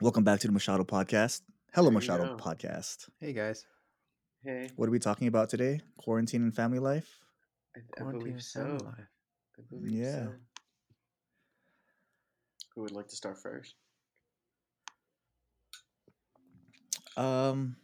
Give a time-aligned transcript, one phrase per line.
[0.00, 1.40] Welcome back to the Machado podcast.
[1.72, 2.42] Hello, There you Machado go.
[2.42, 3.08] podcast.
[3.20, 3.64] Hey guys.
[4.44, 5.80] Hey, What are we talking about today?
[5.98, 7.18] Quarantine and family life?
[7.76, 8.78] I, I believe so.
[8.84, 8.94] life.
[9.58, 10.24] I believe Yeah.
[10.24, 10.32] so.
[12.74, 13.74] Who would like to start first?
[17.16, 17.76] Um,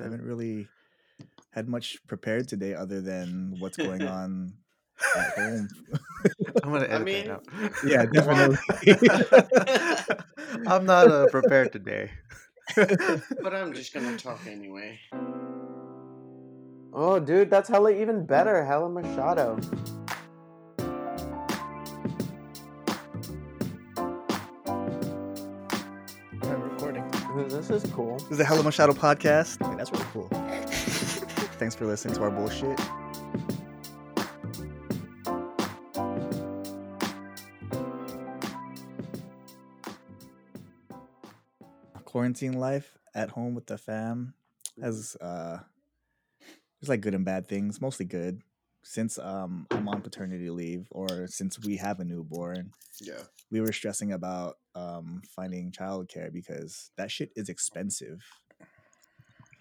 [0.00, 0.66] I haven't really
[1.52, 4.54] had much prepared today other than what's going on
[5.16, 5.68] at home.
[6.64, 7.46] I'm gonna I edit mean- that out.
[7.86, 8.58] Yeah, definitely.
[10.66, 12.10] I'm not uh, prepared today.
[12.74, 14.98] But I'm just gonna talk anyway.
[16.92, 18.64] Oh, dude, that's hella even better.
[18.64, 19.58] Hella Machado.
[26.42, 27.04] I'm recording.
[27.48, 28.18] This is cool.
[28.18, 29.66] This is the Hella Machado podcast.
[29.68, 30.28] Wait, that's really cool.
[31.58, 32.80] Thanks for listening to our bullshit.
[42.26, 44.34] Quarantine life at home with the fam
[44.82, 45.58] has uh
[46.80, 48.42] there's like good and bad things, mostly good.
[48.82, 53.22] Since um I'm on paternity leave or since we have a newborn, Yeah.
[53.52, 58.20] we were stressing about um, finding childcare because that shit is expensive.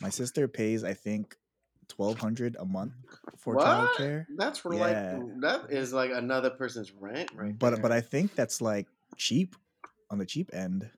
[0.01, 1.37] My sister pays, I think,
[1.87, 2.93] twelve hundred a month
[3.37, 3.67] for What?
[3.67, 4.25] childcare.
[4.37, 5.19] That's for Yeah.
[5.19, 7.57] like that is like another person's rent, right?
[7.59, 7.81] but there.
[7.83, 9.55] but I think that's like cheap
[10.09, 10.89] on the cheap end.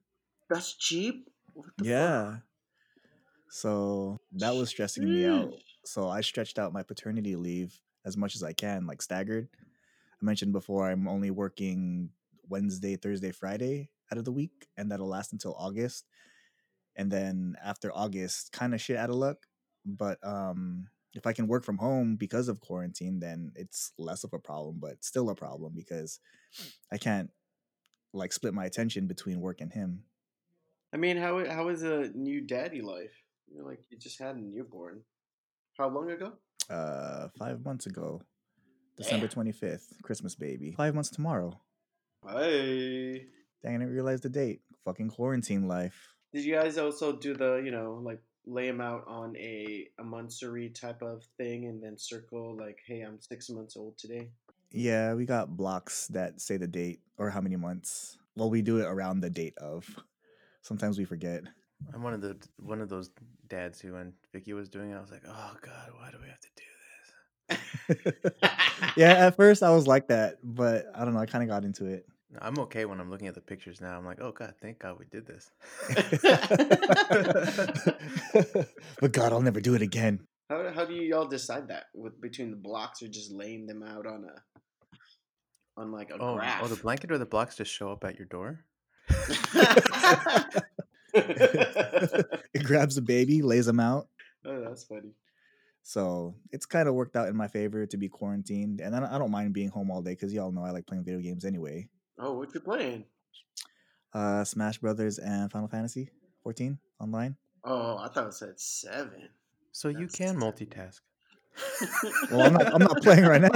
[0.50, 1.28] that's cheap.
[1.58, 1.88] The fuck?
[1.88, 2.38] Yeah.
[3.50, 5.54] So that was stressing me out.
[5.86, 9.48] So I stretched out my paternity leave as much as I can, like staggered.
[10.22, 12.10] I mentioned before I'm only working
[12.50, 16.06] Wednesday, Thursday, Friday out of the week, and that'll last until August.
[16.96, 19.38] And then after August, kind of shit out of luck.
[19.86, 24.34] But um if I can work from home because of quarantine, then it's less of
[24.34, 26.20] a problem, but still a problem because
[26.92, 27.32] I can't
[28.14, 30.04] like split my attention between work and him.
[30.98, 33.14] I mean, how how is a new daddy life?
[33.54, 35.02] You're like you just had a newborn.
[35.78, 36.34] How long ago?
[36.72, 38.22] uh five months ago
[38.98, 41.58] december 25th christmas baby five months tomorrow
[42.28, 43.28] Hey.
[43.64, 47.62] dang i didn't realize the date fucking quarantine life Did you guys also do the,
[47.64, 51.98] you know, like lay him out on a a monthsary type of thing and then
[51.98, 54.32] circle like, hey, I'm six months old today?
[54.72, 58.82] yeah we got blocks that say the date or how many months well we do
[58.82, 59.86] it around the date of
[60.68, 61.44] sometimes we forget
[61.94, 63.12] I'm one of the one of those
[63.48, 66.28] dads who when Vicky was doing it, I was like, oh god, why do we
[66.28, 66.68] have to do this?
[68.98, 71.64] yeah at first i was like that but i don't know i kind of got
[71.64, 72.06] into it
[72.42, 73.98] I'm okay when I'm looking at the pictures now.
[73.98, 75.50] I'm like, oh god, thank God we did this.
[79.00, 82.20] but god i'll never do it again How how do you y'all decide that with
[82.22, 84.42] between the blocks or just laying them out on a
[85.80, 86.64] on like a oh, graph?
[86.64, 88.60] oh, the blanket or the blocks just show up at your door.
[92.54, 94.08] it grabs the baby lays them out
[94.48, 95.12] oh, that's funny.
[95.84, 99.32] So it's kind of worked out in my favor to be quarantined, and I don't,
[99.32, 101.88] mind being home all day because y'all know I like playing video games anyway.
[102.20, 103.06] Oh, what you playing?
[104.14, 106.10] Uh, Smash Brothers and Final Fantasy
[106.44, 107.38] 14 online.
[107.64, 109.30] Oh, I thought it said seven.
[109.72, 110.52] So you can terrible.
[110.52, 111.00] multitask.
[112.32, 113.50] Well, I'm not, I'm not playing right now.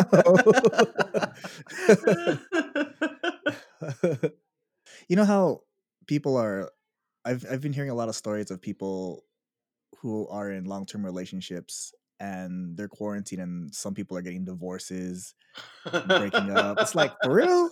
[5.07, 5.61] You know how
[6.07, 6.71] people are.
[7.23, 9.23] I've I've been hearing a lot of stories of people
[9.99, 15.33] who are in long term relationships and they're quarantined, and some people are getting divorces,
[16.07, 16.79] breaking up.
[16.79, 17.69] It's like for real.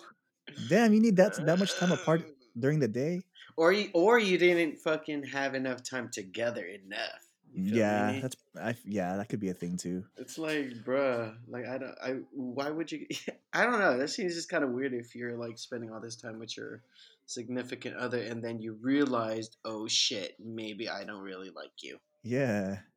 [0.68, 2.24] Damn, you need that that much time apart
[2.60, 3.22] during the day.
[3.58, 7.30] or you or you didn't fucking have enough time together enough.
[7.54, 8.20] Yeah, me?
[8.22, 10.04] that's I yeah, that could be a thing too.
[10.18, 13.08] It's like, bruh, like I don't, I why would you?
[13.54, 13.98] I don't know.
[13.98, 16.82] That seems just kind of weird if you're like spending all this time with your
[17.30, 21.98] significant other, and then you realized, oh shit, maybe I don't really like you.
[22.24, 22.80] Yeah.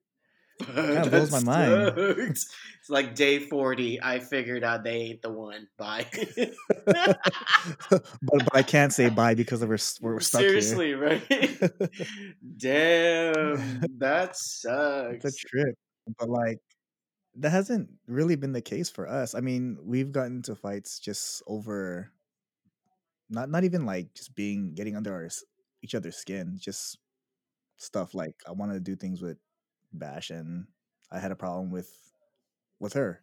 [0.75, 1.95] That blows my mind.
[1.97, 2.47] It's
[2.89, 4.01] like day forty.
[4.01, 5.67] I figured out they ain't the one.
[5.77, 6.07] Bye.
[6.87, 11.23] but but I can't say bye because of we're, we're stuck Seriously, right?
[12.59, 15.25] Damn, that sucks.
[15.25, 15.75] it's a trip.
[16.17, 16.59] But like
[17.37, 19.35] that hasn't really been the case for us.
[19.35, 22.12] I mean, we've gotten into fights just over
[23.33, 25.29] not not even like just being getting under our
[25.83, 26.99] each other's skin, just
[27.77, 29.39] stuff like I wanted to do things with
[29.93, 30.67] Bash and
[31.11, 31.91] I had a problem with
[32.79, 33.23] with her.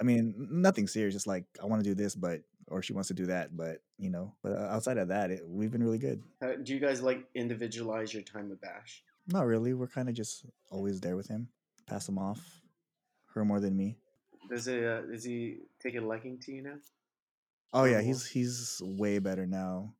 [0.00, 3.08] I mean, nothing serious, just like I want to do this, but or she wants
[3.08, 5.98] to do that, but you know, but uh, outside of that, it, we've been really
[5.98, 6.22] good.
[6.40, 9.02] Uh, Do you guys like individualize your time with Bash?
[9.26, 9.74] Not really.
[9.74, 11.48] We're kind of just always there with him.
[11.86, 12.40] Pass him off.
[13.34, 13.96] Her more than me.
[14.48, 14.84] Does it?
[14.84, 16.76] Uh, does he take a liking to you now?
[17.72, 19.94] Oh yeah, he's he's way better now.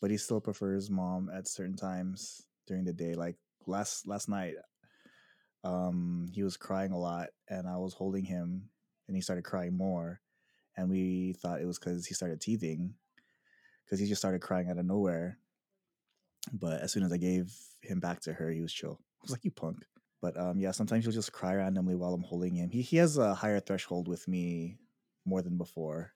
[0.00, 3.14] but he still prefers mom at certain times during the day.
[3.14, 4.56] Like last last night,
[5.64, 8.68] um, he was crying a lot, and I was holding him,
[9.06, 10.20] and he started crying more,
[10.76, 12.94] and we thought it was because he started teething,
[13.84, 15.38] because he just started crying out of nowhere.
[16.52, 18.98] But as soon as I gave him back to her, he was chill.
[19.20, 19.84] I was like, "You punk."
[20.20, 22.70] But um, yeah, sometimes he'll just cry randomly while I'm holding him.
[22.70, 24.78] He he has a higher threshold with me
[25.24, 26.12] more than before.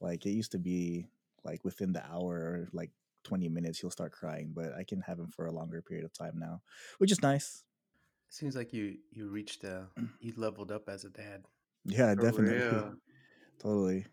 [0.00, 1.06] Like it used to be
[1.44, 2.90] like within the hour, like
[3.24, 6.12] 20 minutes, he'll start crying, but I can have him for a longer period of
[6.12, 6.62] time now,
[6.98, 7.64] which is nice.
[8.28, 9.86] It seems like you you reached a
[10.20, 11.44] you leveled up as a dad.
[11.84, 12.58] Yeah, For definitely.
[12.58, 12.94] real.
[13.58, 14.06] Totally.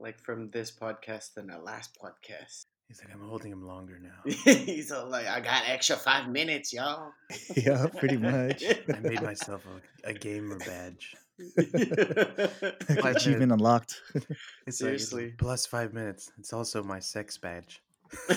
[0.00, 2.66] Like from this podcast than the last podcast.
[2.88, 4.30] He's like, I'm holding him longer now.
[4.44, 7.12] He's all like, I got extra five minutes, y'all.
[7.56, 8.62] yeah, pretty much.
[8.62, 9.62] I made myself
[10.04, 11.14] a, a gamer badge.
[13.04, 14.00] Achievement unlocked.
[14.14, 14.24] It's
[14.66, 15.34] like, Seriously.
[15.38, 16.30] plus five minutes.
[16.38, 17.82] It's also my sex badge.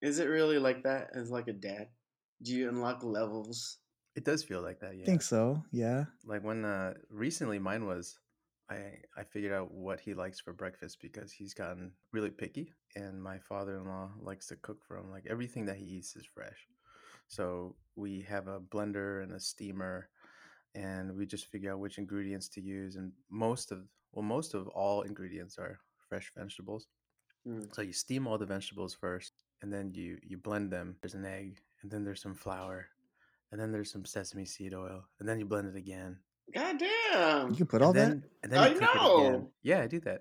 [0.00, 1.88] Is it really like that as like a dad?
[2.42, 3.78] Do you unlock levels?
[4.16, 5.02] It does feel like that, yeah.
[5.02, 5.62] I think so.
[5.70, 6.04] Yeah.
[6.24, 8.18] Like when uh recently mine was
[8.70, 13.22] I I figured out what he likes for breakfast because he's gotten really picky and
[13.22, 16.66] my father-in-law likes to cook for him like everything that he eats is fresh.
[17.32, 20.10] So we have a blender and a steamer
[20.74, 23.78] and we just figure out which ingredients to use and most of
[24.12, 25.78] well most of all ingredients are
[26.10, 26.88] fresh vegetables.
[27.48, 27.74] Mm.
[27.74, 29.32] So you steam all the vegetables first
[29.62, 30.96] and then you you blend them.
[31.00, 32.88] There's an egg and then there's some flour
[33.50, 36.18] and then there's some sesame seed oil and then you blend it again
[36.54, 37.48] God damn.
[37.50, 38.08] You can put all and that.
[38.08, 39.32] then, And then I you cook it again.
[39.32, 39.50] know.
[39.62, 40.20] Yeah, I do that.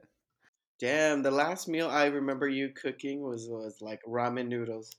[0.80, 4.96] Damn, the last meal I remember you cooking was was like ramen noodles.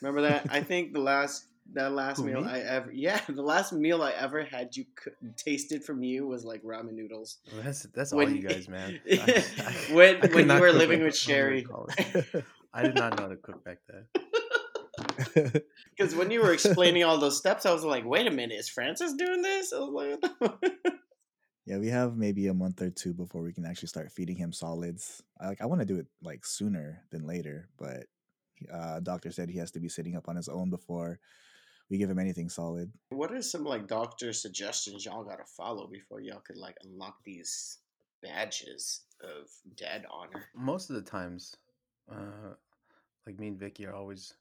[0.00, 0.46] Remember that?
[0.50, 2.48] I think the last that last Who, meal me?
[2.48, 6.44] I ever yeah the last meal I ever had you coo- tasted from you was
[6.44, 7.38] like ramen noodles.
[7.52, 9.00] Well, that's that's all you guys, man.
[9.10, 11.66] I- I- when I when you were living with Sherry.
[12.72, 14.06] I did not know how to cook back then.
[15.96, 18.68] Because when you were explaining all those steps, I was like, "Wait a minute, is
[18.68, 20.22] Francis doing this?" Like,
[21.66, 24.52] yeah, we have maybe a month or two before we can actually start feeding him
[24.52, 25.22] solids.
[25.40, 28.06] I, like I want to do it like sooner than later, but
[28.72, 31.18] uh, doctor said he has to be sitting up on his own before
[31.88, 32.92] we give him anything solid.
[33.10, 37.78] "What are some like doctor suggestions y'all gotta follow before y'all could like unlock these
[38.22, 41.56] badges of dad honor?" Most of the times,
[42.10, 42.54] uh,
[43.26, 44.34] like me and Vicky are always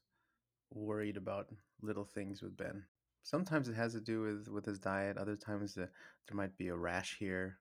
[0.72, 1.50] worried about
[1.82, 2.84] little things with Ben.
[3.24, 5.18] Sometimes it has to do with with his diet.
[5.18, 5.90] Other times the,
[6.28, 7.58] there might be a rash here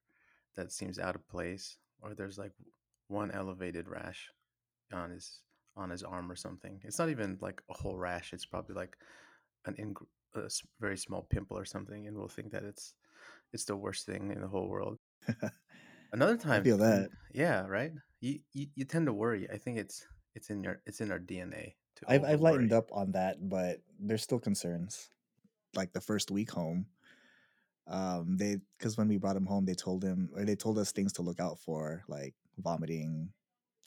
[0.56, 2.52] that seems out of place, or there's like
[3.08, 4.31] one elevated rash
[4.93, 5.40] on his
[5.78, 6.80] on his arm or something.
[6.84, 8.32] It's not even like a whole rash.
[8.32, 8.96] It's probably like
[9.66, 9.96] an ing-
[10.34, 12.94] a very small pimple or something, and we'll think that it's
[13.52, 14.98] it's the worst thing in the whole world.
[16.12, 17.10] Another time, feel that.
[17.32, 17.92] Yeah, right.
[18.20, 19.48] You, you you tend to worry.
[19.52, 21.75] I think it's it's in your it's in our DNA.
[21.96, 25.10] To I've I've lightened up on that, but there's still concerns.
[25.74, 26.86] Like the first week home,
[27.86, 30.92] um, they because when we brought him home, they told him or they told us
[30.92, 33.31] things to look out for, like vomiting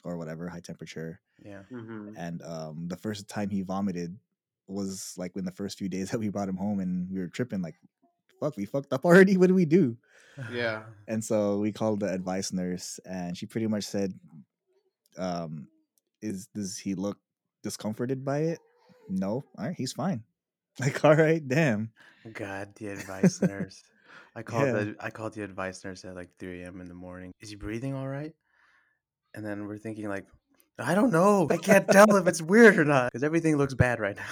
[0.03, 1.19] or whatever, high temperature.
[1.43, 2.15] Yeah, Mm-hmm.
[2.17, 4.15] And um, the first time he vomited
[4.67, 7.27] was like in the first few days that we brought him home, and we were
[7.27, 7.75] tripping like,
[8.39, 9.37] "Fuck, we fucked up already.
[9.41, 9.97] What do we do?"
[10.51, 10.83] Yeah.
[11.07, 14.13] And so we called the advice nurse, and she pretty much said,
[15.17, 15.67] um,
[16.21, 17.17] "Is does he look
[17.63, 18.59] discomforted by it?
[19.09, 19.43] No.
[19.57, 20.23] All right, he's fine.
[20.79, 21.91] Like, all right, damn.
[22.31, 23.83] God, the advice nurse.
[24.35, 24.71] I called Yeah.
[24.71, 26.79] the I called the advice nurse at like 3 a.m.
[26.79, 27.33] in the morning.
[27.41, 28.33] Is he breathing all right?
[29.33, 30.25] And then we're thinking like,
[30.79, 31.47] I don't know.
[31.49, 34.23] I can't tell if it's weird or not because everything looks bad right now.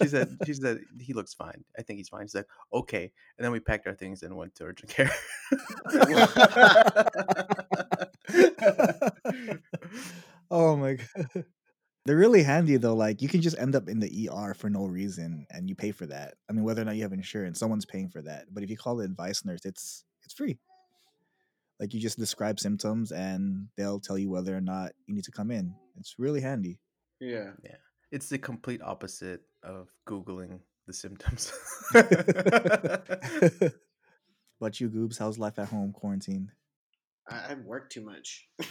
[0.00, 1.64] She said she said he looks fine.
[1.78, 2.22] I think he's fine.
[2.22, 3.12] She's like, okay.
[3.36, 5.10] And then we packed our things and went to urgent care.
[10.50, 11.44] oh my god."
[12.06, 12.94] They're really handy though.
[12.94, 15.92] Like you can just end up in the ER for no reason, and you pay
[15.92, 16.34] for that.
[16.48, 18.46] I mean, whether or not you have insurance, someone's paying for that.
[18.52, 20.58] But if you call the advice nurse, it's it's free.
[21.80, 25.32] Like you just describe symptoms, and they'll tell you whether or not you need to
[25.32, 25.74] come in.
[25.98, 26.78] It's really handy.
[27.20, 27.52] Yeah.
[27.64, 27.76] Yeah.
[28.12, 31.52] It's the complete opposite of googling the symptoms.
[34.60, 36.50] but you, Goobs, how's life at home quarantine?
[37.28, 38.46] I, I work too much.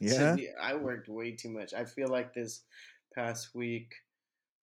[0.00, 0.36] Yeah?
[0.36, 1.74] To I worked way too much.
[1.74, 2.62] I feel like this
[3.14, 3.92] past week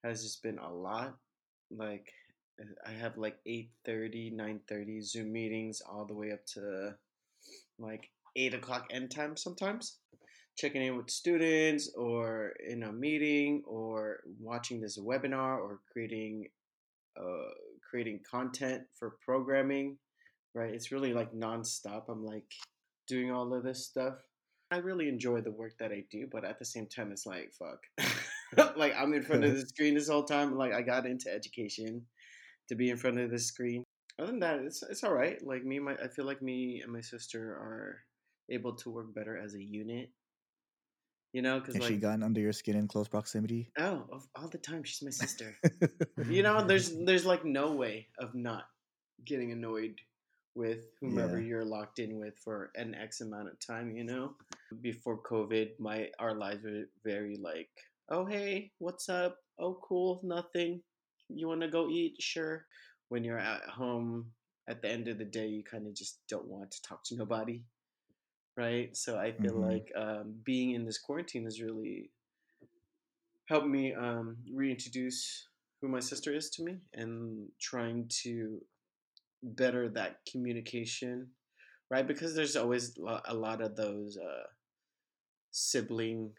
[0.03, 1.15] has just been a lot.
[1.69, 2.11] Like
[2.85, 6.95] I have like 8.30, 9.30 Zoom meetings all the way up to
[7.79, 9.97] like 8 o'clock end time sometimes.
[10.55, 16.47] Checking in with students or in a meeting or watching this webinar or creating
[17.19, 17.51] uh,
[17.89, 19.97] creating content for programming.
[20.53, 20.73] Right?
[20.73, 22.03] It's really like nonstop.
[22.09, 22.51] I'm like
[23.07, 24.15] doing all of this stuff.
[24.71, 27.51] I really enjoy the work that I do, but at the same time, it's like
[27.53, 28.75] fuck.
[28.75, 30.55] like I'm in front of the screen this whole time.
[30.55, 32.03] Like I got into education
[32.69, 33.83] to be in front of the screen.
[34.19, 35.41] Other than that, it's it's all right.
[35.45, 37.99] Like me, my I feel like me and my sister are
[38.49, 40.09] able to work better as a unit.
[41.33, 43.71] You know, because Has she like gotten under your skin in close proximity?
[43.79, 45.55] oh, of- all the time she's my sister.
[46.29, 48.65] you know, there's there's like no way of not
[49.25, 49.95] getting annoyed
[50.55, 51.47] with whomever Yeah.
[51.47, 53.97] you're locked in with for an X amount of time.
[53.97, 54.35] You know,
[54.81, 57.69] before COVID, my our lives were very like,
[58.09, 59.39] oh hey, what's up?
[59.57, 60.83] Oh cool, nothing.
[61.29, 62.21] You want to go eat?
[62.21, 62.63] Sure.
[63.09, 64.31] When you're at home,
[64.67, 67.15] at the end of the day, you kind of just don't want to talk to
[67.15, 67.63] nobody,
[68.57, 68.95] right?
[68.95, 69.59] So I feel Mhm.
[69.59, 72.11] like um, being in this quarantine has really
[73.47, 75.47] helped me um, reintroduce
[75.81, 78.61] who my sister is to me and trying to
[79.43, 81.27] better that communication
[81.89, 84.43] right because there's always a lot of those uh,
[85.51, 86.33] sibling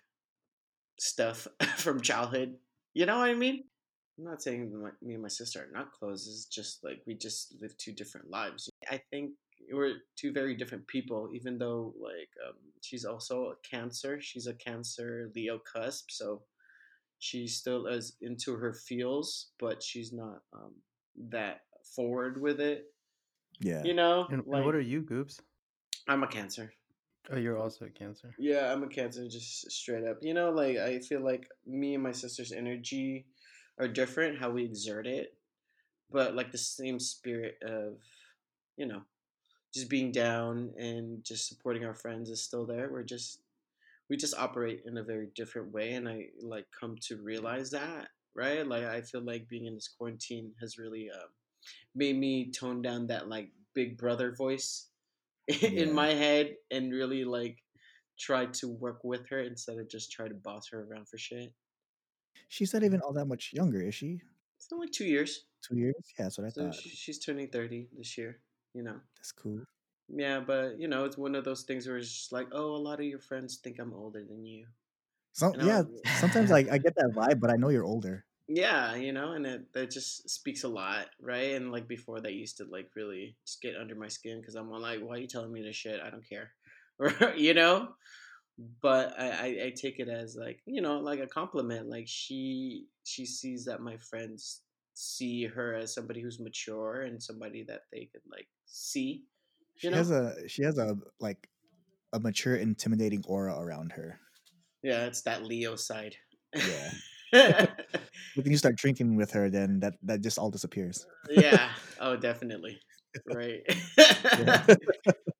[0.99, 2.56] stuff from childhood
[2.94, 3.64] you know what i mean
[4.18, 7.00] i'm not saying that my, me and my sister are not close it's just like
[7.06, 9.30] we just live two different lives i think
[9.73, 14.54] we're two very different people even though like um, she's also a cancer she's a
[14.54, 16.42] cancer leo cusp so
[17.18, 20.73] she still is into her feels but she's not um,
[21.30, 21.61] that
[21.97, 22.85] forward with it
[23.61, 23.83] yeah.
[23.85, 25.40] you know And, and what are you, Goops?
[26.09, 26.73] i'm a cancer
[27.33, 28.35] Oh, you're also a Cancer.
[28.38, 32.02] yeah i'm a cancer just straight up you know like i feel like me and
[32.02, 33.25] my sister's energy
[33.78, 35.35] are different how we exert it
[36.11, 37.99] but like the same spirit of
[38.76, 39.02] you know
[39.75, 42.88] just being down and just supporting our friends is still there.
[42.90, 43.40] We're just
[44.09, 48.09] we just operate in a very different way and i like come to realize that
[48.37, 48.66] right?
[48.66, 51.28] Like i feel like being in this quarantine has really um,
[51.95, 54.88] made me tone down that like big brother voice
[55.62, 57.59] in my head and really like
[58.19, 61.52] try to work with her instead of just try to boss her around for shit
[62.49, 64.23] She's not even all that much younger, is she?
[64.57, 65.95] it's been like two years Two years?
[66.19, 66.75] Yeah, that's what I so thought.
[66.75, 68.41] she, she's turning 30 this year
[68.75, 69.61] you know That's cool.
[70.09, 72.83] yeah but you know it's one of those things where it's just like oh a
[72.89, 74.67] lot of your friends think i'm older than you
[75.33, 75.83] Some, You know, yeah,
[76.15, 78.25] sometimes like I get that vibe, but I know you're older.
[78.47, 81.55] Yeah, you know, and it that just speaks a lot, right?
[81.55, 84.71] And like before, that used to like really just get under my skin because I'm
[84.71, 86.01] like, why are you telling me this shit?
[86.01, 86.53] I don't care,
[86.99, 87.95] Or you know.
[88.81, 91.89] But I, I I take it as like you know like a compliment.
[91.89, 94.63] Like she she sees that my friends
[94.95, 99.25] see her as somebody who's mature and somebody that they could like see.
[99.77, 99.97] She know?
[99.97, 101.49] has a she has a like
[102.13, 104.21] a mature, intimidating aura around her.
[104.83, 106.17] Yeah, it's that Leo side.
[106.55, 106.91] Yeah.
[107.33, 107.67] yeah.
[108.37, 111.07] But then you start drinking with her, then that that just all disappears.
[111.29, 111.71] Yeah
[112.01, 112.79] oh, definitely.
[113.26, 113.62] Right.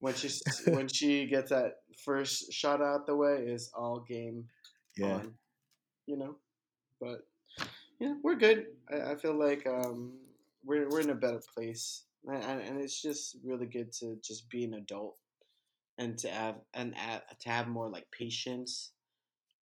[0.01, 0.29] When she
[0.67, 4.49] when she gets that first shot out the way, is all game
[4.97, 5.15] Yeah.
[5.15, 5.35] on.
[6.07, 6.37] You know,
[7.01, 7.21] but
[7.99, 8.67] yeah, we're good.
[8.91, 10.13] I, I feel like um,
[10.65, 14.65] we're we're in a better place, and, and it's just really good to just be
[14.65, 15.17] an adult
[15.99, 18.93] and to have and a- to have more like patience.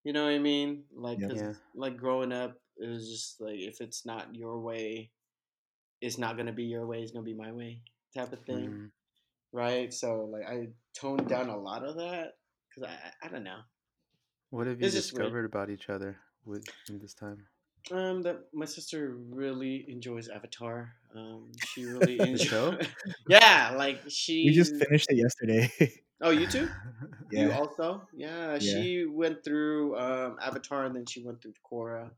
[0.04, 0.84] You know what I mean?
[0.92, 1.52] Like, Yeah.
[1.76, 5.10] like growing up, it was just like if it's not your way,
[6.00, 7.02] it's not gonna be your way.
[7.02, 7.80] It's gonna be my way,
[8.14, 8.90] type of thing, Mm.
[9.52, 9.92] right?
[9.92, 12.34] So like I toned down a lot of that
[12.68, 13.60] because I I- I don't know.
[14.50, 17.46] What have you It's discovered about each other with in this time?
[17.90, 20.94] Um, that my sister really enjoys Avatar.
[21.14, 22.86] Um, she really The enjoys.
[23.28, 24.46] yeah, like she.
[24.46, 25.70] We just finished it yesterday.
[26.24, 26.68] Oh, you too?
[27.32, 27.58] You yeah.
[27.58, 28.06] also?
[28.14, 28.58] Yeah, Yeah.
[28.60, 32.10] she went through um, Avatar and then she went through Korra,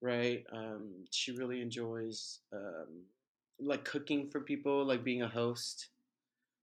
[0.00, 0.44] right?
[0.52, 3.02] Um, she really enjoys um,
[3.62, 5.88] like cooking for people, like being a host.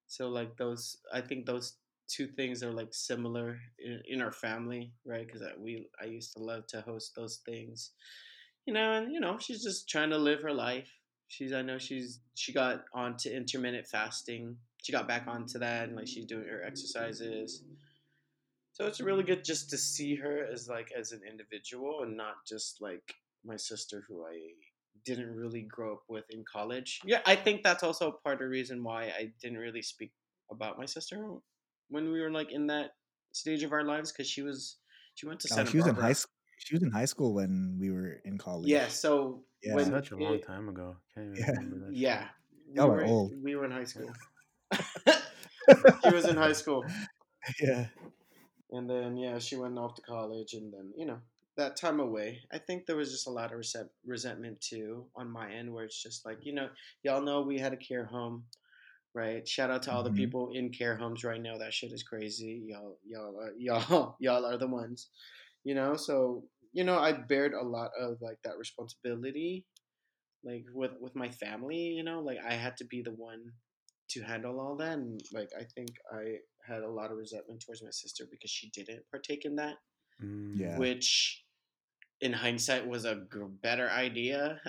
[0.08, 1.74] So like those, I think those
[2.08, 5.25] two things are like similar in, in our family, right?
[5.25, 7.92] Because we, I used to love to host those things,
[8.66, 10.92] you know, and you know, she's just trying to live her life.
[11.27, 14.56] She's, I know she's, she got onto intermittent fasting.
[14.82, 17.63] She got back onto that, and like she's doing her exercises.
[18.72, 22.46] So it's really good just to see her as like as an individual and not
[22.48, 24.38] just like my sister who I
[25.08, 27.00] didn't really grow up with in college.
[27.06, 30.12] Yeah, I think that's also part of the reason why I didn't really speak
[30.52, 31.18] about my sister
[31.90, 32.92] when we were like in that
[33.32, 34.78] stage of our lives because she was
[35.16, 36.34] she went to Oh, Santa she was in high school.
[36.60, 38.68] She was in high school when we were in college.
[38.68, 39.76] Yeah, so Yeah.
[39.76, 40.98] when Such a long it- time ago.
[41.16, 41.54] Can't even Yeah.
[41.86, 41.94] that.
[41.96, 42.28] Yeah,
[42.70, 43.32] we Y'all were, old.
[43.44, 44.12] We were in high school.
[46.04, 46.84] she was in high school.
[47.62, 47.88] yeah.
[48.72, 51.20] and then yeah she went off to college and then you know
[51.58, 55.30] that time away i think there was just a lot of resent- resentment too on
[55.30, 56.70] my end where it's just like you know
[57.04, 58.44] y'all know we had a care home
[59.14, 59.48] right?
[59.48, 60.16] Shout out to all the Mhm.
[60.16, 61.58] people in care homes right now.
[61.58, 62.62] That shit is crazy.
[62.68, 65.10] Y'all, y'all, are, y'all, y'all are the ones,
[65.64, 65.96] you know.
[65.96, 69.66] So you know, I bared a lot of like that responsibility,
[70.44, 71.78] like with with my family.
[71.98, 73.54] You know, like I had to be the one
[74.10, 76.36] to handle all that, and like I think I
[76.68, 79.78] had a lot of resentment towards my sister because she didn't partake in that,
[80.22, 80.78] Mm, Yeah.
[80.78, 81.44] which
[82.22, 84.60] in hindsight was a g- better idea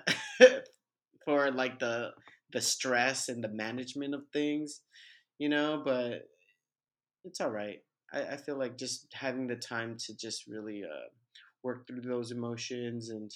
[1.24, 2.10] for like the
[2.52, 4.82] the stress and the management of things
[5.38, 6.22] you know but
[7.24, 7.78] it's all right
[8.12, 11.08] i, I feel like just having the time to just really uh,
[11.62, 13.30] work through those emotions and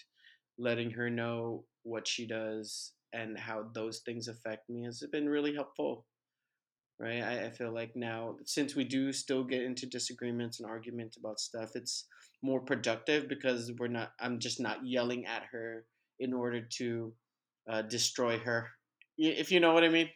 [0.58, 5.54] letting her know what she does and how those things affect me has been really
[5.54, 6.06] helpful
[7.00, 7.22] right?
[7.22, 11.40] I, I feel like now since we do still get into disagreements and arguments about
[11.40, 12.06] stuff it's
[12.42, 15.84] more productive because we're not i'm just not yelling at her
[16.20, 17.12] in order to
[17.70, 18.68] uh, destroy her.
[19.16, 20.08] If you know what i mean?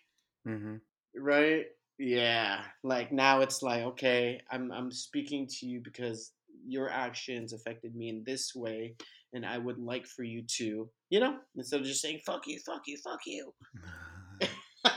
[0.45, 0.77] Hmm
[1.17, 1.67] right?
[1.99, 2.63] Yeah.
[2.83, 6.33] Like now it's like okay i'm i'm speaking to you because
[6.67, 8.95] your actions affected me in this way
[9.33, 12.59] and i would like for you to you know instead of just saying fuck you
[12.67, 13.53] fuck you fuck you.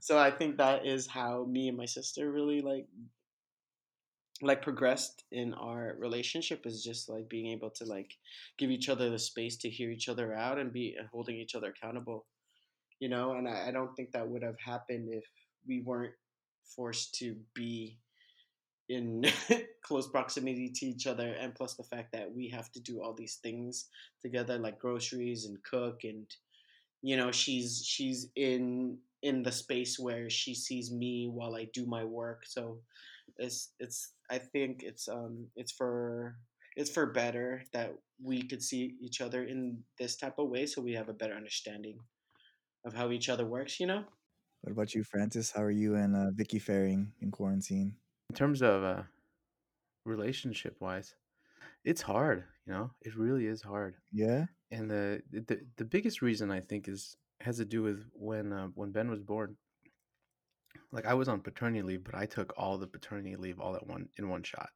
[0.00, 2.86] So i think that is how me and my sister really like
[4.44, 8.12] like progressed in our relationship is just like being able to like
[8.58, 11.68] give each other the space to hear each other out and be holding each other
[11.68, 12.26] accountable
[13.00, 13.32] you know?
[13.32, 15.24] And I, I don't think that would have happened if
[15.66, 16.14] we weren't
[16.74, 17.98] forced to be
[18.88, 19.24] in
[19.82, 23.14] close proximity to each other and plus the fact that we have to do all
[23.14, 23.88] these things
[24.20, 26.26] together like groceries and cook and
[27.00, 31.86] you know she's she's in in the space where she sees me while I do
[31.86, 32.42] my work.
[32.46, 32.80] So
[33.38, 36.36] it's it's I think it's um it's for
[36.76, 40.80] it's for better that we could see each other in this type of way so
[40.82, 41.98] we have a better understanding
[42.84, 44.04] of how each other works you know
[44.62, 45.52] What about you, Francis?
[45.52, 47.96] How are you and uh, Vicky faring in quarantine?
[48.30, 49.02] in terms of uh,
[50.04, 51.14] relationship wise,
[51.84, 52.44] it's hard.
[52.66, 53.96] You know, it really is hard.
[54.12, 54.46] Yeah.
[54.70, 58.68] And the the the biggest reason I think is has to do with when uh,
[58.74, 59.56] when Ben was born.
[60.94, 63.86] Like I was on paternity leave, but I took all the paternity leave all at
[63.86, 64.70] one in one shot,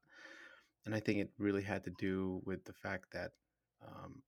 [0.84, 3.30] and I think it really had to do with the fact that
[3.86, 4.22] um,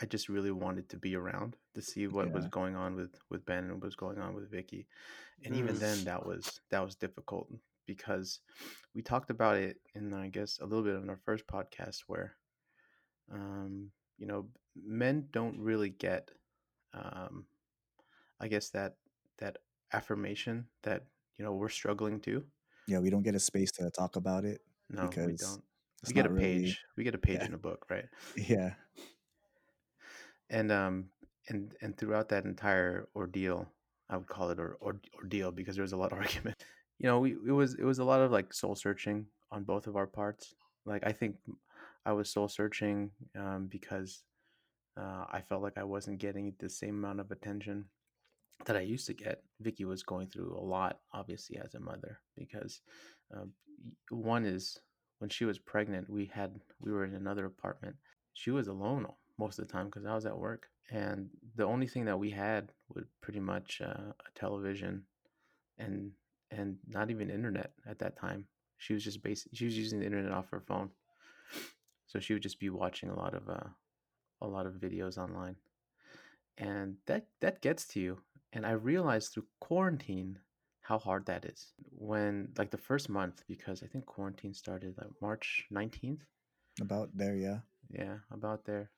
[0.00, 3.46] I just really wanted to be around to see what was going on with with
[3.46, 4.86] Ben and what was going on with Vicky,
[5.44, 5.80] and even Mm.
[5.80, 7.48] then that was that was difficult
[7.86, 8.40] because
[8.94, 12.36] we talked about it in I guess a little bit in our first podcast where
[13.32, 16.30] um, you know men don't really get
[16.92, 17.46] um,
[18.40, 18.96] I guess that
[19.38, 19.58] that
[19.92, 21.04] affirmation that
[21.38, 22.44] you know we're struggling to.
[22.86, 25.62] Yeah, we don't get a space to talk about it No, we because don't.
[26.06, 26.64] We get a really.
[26.64, 26.80] page.
[26.96, 27.46] We get a page Yeah.
[27.46, 28.06] in a book, right?
[28.36, 28.74] Yeah.
[30.50, 31.10] and um
[31.48, 33.66] and and throughout that entire ordeal
[34.08, 36.56] i would call it or, or ordeal because there was a lot of argument
[36.98, 39.86] you know we, it was it was a lot of like soul searching on both
[39.86, 40.54] of our parts
[40.86, 41.36] like i think
[42.06, 44.22] i was soul searching um, because
[44.96, 47.84] uh, i felt like i wasn't getting the same amount of attention
[48.64, 52.20] that i used to get vicky was going through a lot obviously as a mother
[52.36, 52.80] because
[53.36, 53.44] uh,
[54.10, 54.78] one is
[55.18, 57.96] when she was pregnant we had we were in another apartment
[58.32, 59.06] she was alone
[59.38, 62.30] most of the time because I was at work, and the only thing that we
[62.30, 65.04] had was pretty much uh, a television,
[65.78, 66.10] and
[66.50, 68.46] and not even internet at that time.
[68.78, 69.52] She was just basic.
[69.54, 70.90] She was using the internet off her phone,
[72.06, 73.68] so she would just be watching a lot of uh,
[74.40, 75.56] a lot of videos online,
[76.56, 78.18] and that that gets to you.
[78.52, 80.38] And I realized through quarantine
[80.80, 81.74] how hard that is.
[81.90, 86.24] When like the first month, because I think quarantine started like March nineteenth.
[86.80, 87.60] About there, yeah.
[87.90, 88.90] Yeah, about there.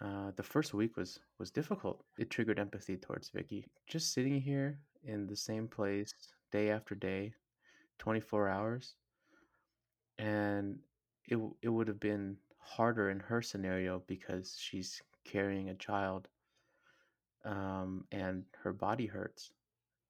[0.00, 2.04] Uh, the first week was was difficult.
[2.18, 3.66] It triggered empathy towards Vicky.
[3.86, 6.12] Just sitting here in the same place
[6.52, 7.34] day after day,
[7.98, 8.96] 24 hours,
[10.18, 10.78] and
[11.26, 16.28] it it would have been harder in her scenario because she's carrying a child,
[17.44, 19.52] um, and her body hurts,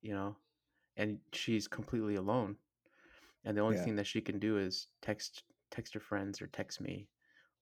[0.03, 0.37] you know,
[0.97, 2.57] and she's completely alone.
[3.45, 3.85] And the only Yeah.
[3.85, 7.09] thing that she can do is text text her friends or text me,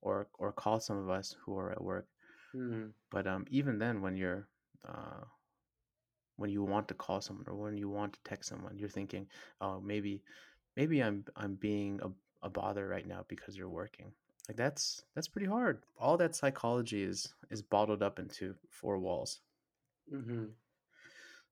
[0.02, 2.07] or or call some of us who are at work
[2.54, 2.92] Mm.
[3.11, 4.48] but um, even then when you're
[4.88, 5.24] uh,
[6.37, 9.26] when you want to call someone or when you want to text someone you're thinking
[9.61, 10.22] oh maybe
[10.76, 14.12] maybe i'm i'm being a, a bother right now because you're working
[14.48, 19.40] like that's that's pretty hard all that psychology is is bottled up into four walls
[20.10, 20.54] hmm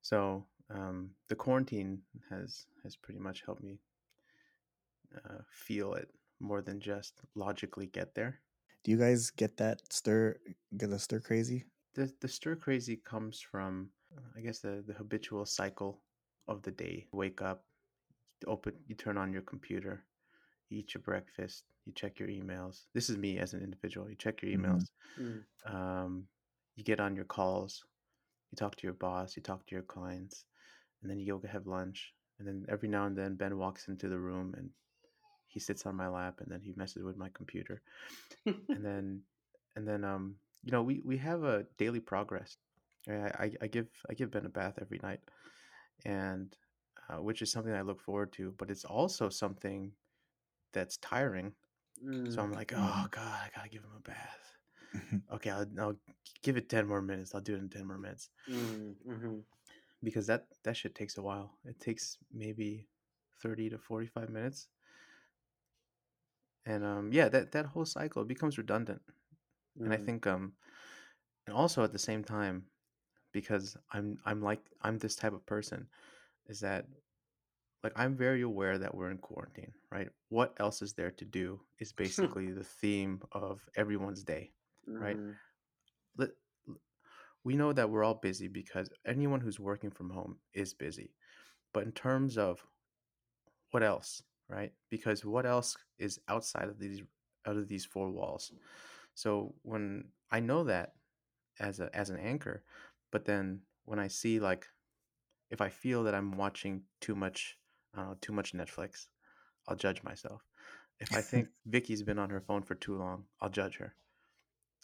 [0.01, 3.81] so um, the quarantine has has pretty much helped me
[5.25, 8.41] uh, feel it more than just logically get there
[8.85, 10.41] Do you guys get that stir
[10.77, 11.67] get a stir crazy?
[11.95, 13.91] the the stir crazy comes from
[14.37, 16.03] I guess the the habitual cycle
[16.49, 17.09] of the day.
[17.13, 17.67] Wake up,
[18.47, 20.07] open, you turn on your computer,
[20.71, 22.87] you eat your breakfast, you check your emails.
[22.95, 24.09] This is me as an individual.
[24.11, 24.59] You check your Mhm.
[24.59, 24.91] emails.
[25.19, 25.47] Mm.
[25.67, 26.29] Um,
[26.77, 27.85] you get on your calls,
[28.51, 30.45] you talk to your boss, you talk to your clients,
[31.03, 32.15] and then you go have lunch.
[32.39, 34.71] And then every now and then Ben walks into the room and
[35.49, 37.83] he sits on my lap and then he messes with my computer.
[38.47, 39.23] and then
[39.77, 42.59] and then um you know we we have a daily progress.
[43.09, 45.21] I I, I give I give Ben a bath every night,
[46.05, 46.57] and
[47.09, 48.53] uh, which is something I look forward to.
[48.59, 49.93] But it's also something
[50.73, 51.55] that's tiring.
[52.29, 52.45] So Mm.
[52.45, 53.11] I'm like, oh Mhm.
[53.11, 54.56] god, I gotta give him a bath.
[55.33, 55.97] Okay, I'll, I'll
[56.43, 57.35] give it ten more minutes.
[57.35, 58.95] I'll do it in ten more minutes Mm.
[59.05, 59.45] Mhm.
[60.03, 61.59] because that that shit takes a while.
[61.65, 62.89] It takes maybe
[63.41, 64.69] thirty to forty five minutes,
[66.65, 69.03] and um yeah, that that whole cycle becomes redundant.
[69.85, 70.07] And I Mm.
[70.07, 70.55] think um
[71.47, 72.67] and also at the same time
[73.33, 75.89] because I'm I'm like I'm this type of person
[76.49, 76.87] is that
[77.85, 80.11] like I'm very aware that we're in quarantine, right?
[80.31, 84.53] What else is there to do is basically the theme of everyone's day.
[84.87, 85.17] Right.
[85.17, 85.35] Mhm.
[86.17, 86.31] Let,
[87.45, 91.15] we know that we're all busy because anyone who's working from home is busy.
[91.73, 92.65] But in terms of
[93.71, 94.73] what else, right?
[94.91, 97.03] Because what else is outside of these
[97.47, 98.53] out of these four walls?
[99.15, 100.95] So when I know that
[101.61, 102.65] as a as an anchor,
[103.13, 104.67] but then when I see like
[105.51, 107.59] if I feel that I'm watching too much
[107.97, 109.07] uh, too much Netflix,
[109.69, 110.43] I'll judge myself.
[111.01, 113.95] If I think Vicky's been on her phone for too long, I'll judge her.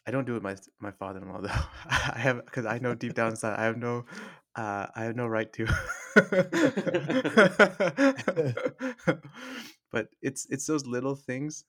[0.07, 1.49] I don't do it with my my father-in-law though.
[1.89, 4.05] I have because I know deep down inside I have no
[4.57, 5.67] uh, I have no right to.
[9.91, 11.65] but it's it's those little things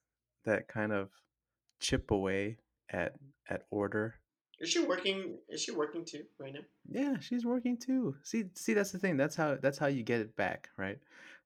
[0.45, 1.09] that kind of
[1.79, 2.57] chip away
[2.89, 3.13] at
[3.49, 4.15] at order.
[4.59, 5.37] Is she working?
[5.49, 6.61] Is she working too right now?
[6.89, 8.15] Yeah, she's working too.
[8.23, 9.17] See, see, that's the thing.
[9.17, 10.99] That's how that's how you get it back, right?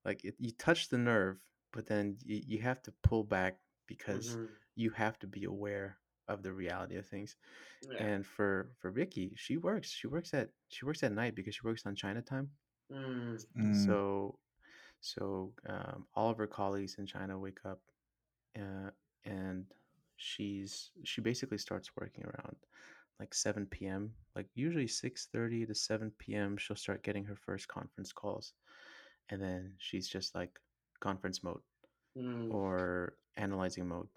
[0.06, 1.38] Like it, you touch the nerve,
[1.74, 4.48] but then you, you have to pull back because Mhm.
[4.76, 7.36] you have to be aware of the reality of things.
[7.92, 8.04] Yeah.
[8.04, 9.90] And for for Vicky, she works.
[9.92, 12.50] She works at she works at night because she works on China time.
[12.92, 13.38] Mm.
[13.58, 13.86] Mm.
[13.86, 14.40] So
[15.02, 17.80] so um, all of her colleagues in China wake up,
[18.58, 18.90] uh,
[19.26, 19.66] and
[20.18, 22.56] she's she basically starts working around
[23.20, 24.14] like 7 p.m.
[24.36, 26.58] Like usually 6:30 to 7 p.m.
[26.58, 28.54] She'll start getting her first conference calls,
[29.30, 30.60] and then she's just like
[31.00, 31.62] conference mode
[32.18, 32.52] Mm.
[32.52, 34.08] or analyzing mode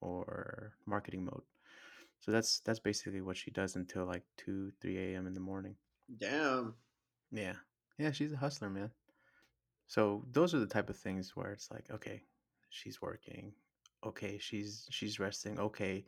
[0.00, 1.42] or marketing mode.
[2.20, 5.26] So that's that's basically what she does until like 2 3 a.m.
[5.26, 5.76] in the morning.
[6.18, 6.74] Damn.
[7.32, 7.54] Yeah.
[7.98, 8.90] Yeah, she's a hustler, man.
[9.86, 12.22] So those are the type of things where it's like, okay,
[12.68, 13.52] she's working.
[14.04, 15.58] Okay, she's she's resting.
[15.58, 16.04] Okay,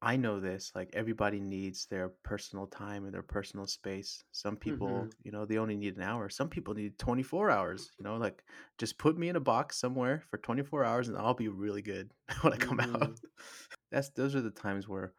[0.00, 0.72] I know this.
[0.74, 4.24] Like everybody needs their personal time and their personal space.
[4.32, 5.12] Some people, Mhm.
[5.22, 6.28] you know, they only need an hour.
[6.28, 7.92] Some people need 24 hours.
[7.98, 8.44] You know, like
[8.78, 12.12] just put me in a box somewhere for 24 hours and I'll be really good
[12.42, 13.20] when I come out.
[13.92, 15.14] That's those are the times where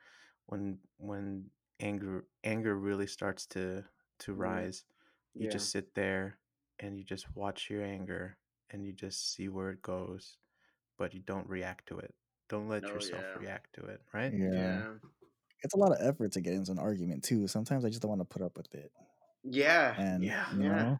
[0.47, 3.85] when when anger anger really starts to
[4.21, 4.61] to Yeah.
[4.61, 4.85] rise.
[5.37, 5.49] You Yeah.
[5.49, 6.39] just sit there
[6.79, 8.39] and you just watch your anger
[8.71, 10.39] and you just see where it goes,
[10.97, 12.15] but you don't react to it.
[12.49, 13.35] Don't let Oh yourself yeah.
[13.35, 14.35] react to it, right?
[14.37, 14.51] Yeah.
[14.51, 14.97] Yeah.
[15.63, 17.47] It's a lot of effort to get into an argument too.
[17.47, 18.91] Sometimes I just don't want to put up with it.
[19.43, 19.97] Yeah.
[19.97, 20.45] And Yeah.
[20.49, 20.97] you Yeah.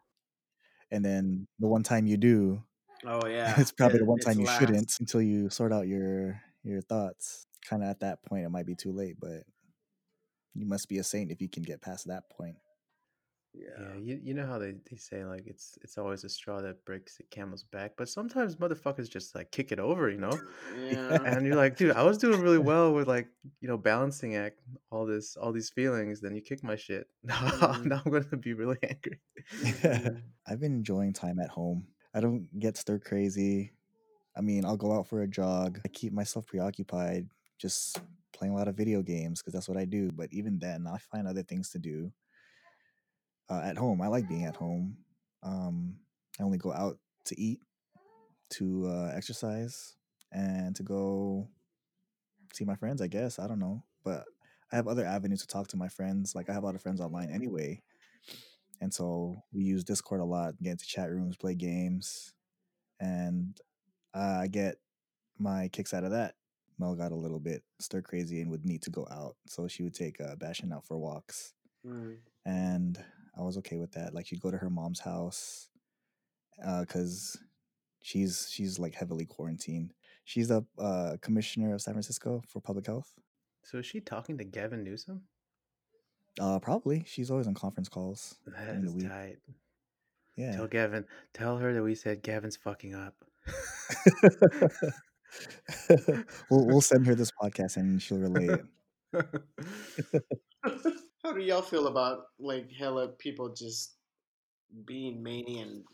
[0.90, 2.64] and then the one time you do,
[3.04, 3.54] Oh yeah.
[3.58, 4.46] it's probably the one time you last.
[4.46, 7.46] shouldn't until you sort out your your thoughts.
[7.64, 9.44] Kind of at that point, it might be too late, but
[10.54, 12.56] you must be a saint if you can get past that point.
[13.56, 13.94] Yeah, Yeah.
[13.94, 17.16] you, you know how they, they say like it's it's always a straw that breaks
[17.18, 20.44] the camel's back, but sometimes motherfuckers just like kick it over, you know?
[20.68, 21.36] Yeah.
[21.36, 23.28] And you're like, dude, I was doing really well with like,
[23.60, 27.06] you know, balancing act all this all these feelings, then you kick my shit.
[27.22, 27.84] Now, Mhm.
[27.84, 29.20] now I'm gonna be really angry.
[30.46, 31.88] I've been enjoying time at home.
[32.12, 33.72] I don't get stir crazy.
[34.36, 35.80] I mean, I'll go out for a jog.
[35.84, 37.28] I keep myself preoccupied,
[37.64, 37.98] just
[38.36, 40.10] playing a lot of video games because that's what I do.
[40.12, 42.12] But even then, I find other things to do
[43.48, 44.02] uh, at home.
[44.02, 44.98] I like being at home.
[45.42, 45.96] Um,
[46.38, 47.60] I only go out to eat,
[48.50, 49.96] to uh, exercise,
[50.30, 51.48] and to go
[52.52, 53.00] see my friends.
[53.00, 54.24] I guess I don't know, but
[54.70, 56.34] I have other avenues to talk to my friends.
[56.34, 57.80] Like I have a lot of friends online anyway,
[58.82, 60.60] and so we use Discord a lot.
[60.62, 62.34] Get into chat rooms, play games,
[63.00, 63.58] and
[64.12, 64.76] I get
[65.38, 66.34] my kicks out of that.
[66.78, 69.82] Mel got a little bit stir crazy and would need to go out, so she
[69.82, 71.52] would take uh, Bastion out for walks,
[71.86, 72.16] Mm.
[72.46, 73.04] and
[73.38, 74.14] I was okay with that.
[74.14, 75.68] Like she'd go to her mom's house
[76.80, 77.36] because
[78.02, 79.92] she's she's like heavily quarantined.
[80.24, 83.12] She's a uh, commissioner of San Francisco for public health.
[83.64, 85.22] So is she talking to Gavin Newsom?
[86.40, 87.04] Uh, probably.
[87.06, 89.08] She's always on conference calls That the week.
[89.08, 89.36] tight.
[90.36, 90.56] Yeah.
[90.56, 91.04] Tell Gavin.
[91.32, 93.14] Tell her that we said Gavin's fucking up.
[96.50, 98.60] we'll we'll send her this podcast and she'll relate.
[101.22, 103.94] How do y'all feel about like hella people just
[104.86, 105.84] being many and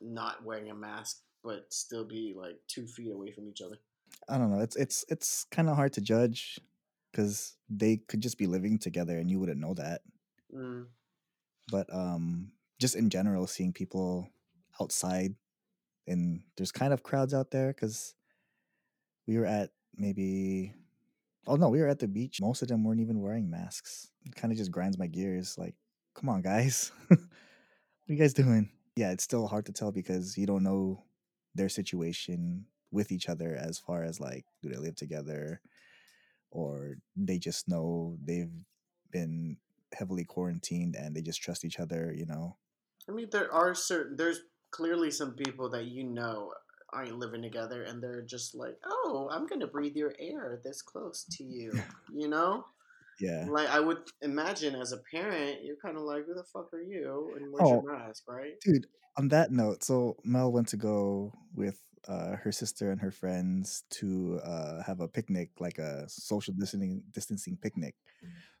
[0.00, 3.76] not wearing a mask, but still be like two feet away from each other?
[4.28, 4.60] I don't know.
[4.60, 6.60] It's it's it's kind of hard to judge
[7.10, 10.02] because they could just be living together and you wouldn't know that.
[10.54, 10.86] Mm.
[11.70, 14.28] But um, just in general, seeing people
[14.80, 15.34] outside
[16.06, 18.14] and there's kind of crowds out there because
[19.26, 20.74] we were at maybe
[21.46, 22.40] oh no we were at the beach.
[22.40, 24.10] Most of them weren't even wearing masks.
[24.24, 25.74] It kind of just grinds my gears like
[26.14, 26.92] come on guys.
[27.10, 28.70] What are you guys doing?
[28.94, 31.02] Yeah it's still hard to tell because you don't know
[31.56, 35.60] their situation with each other as far as like do they live together
[36.52, 38.52] or they just know they've
[39.10, 39.56] been
[39.92, 42.56] heavily quarantined and they just trust each other you know?
[43.08, 44.16] I mean, there are certain.
[44.16, 46.52] There's clearly some people that you know
[46.92, 51.24] aren't living together, and they're just like, "Oh, I'm gonna breathe your air this close
[51.32, 52.66] to you," you know.
[53.18, 56.72] yeah Like I would imagine as a parent, you're kind of like, "Who the fuck
[56.74, 58.56] are you?" And where's oh your mask, right?
[58.62, 58.86] dude
[59.18, 63.84] on that note so mel went to go with uh, her sister and her friends
[63.90, 67.96] to uh, have a picnic like a social distancing distancing picnic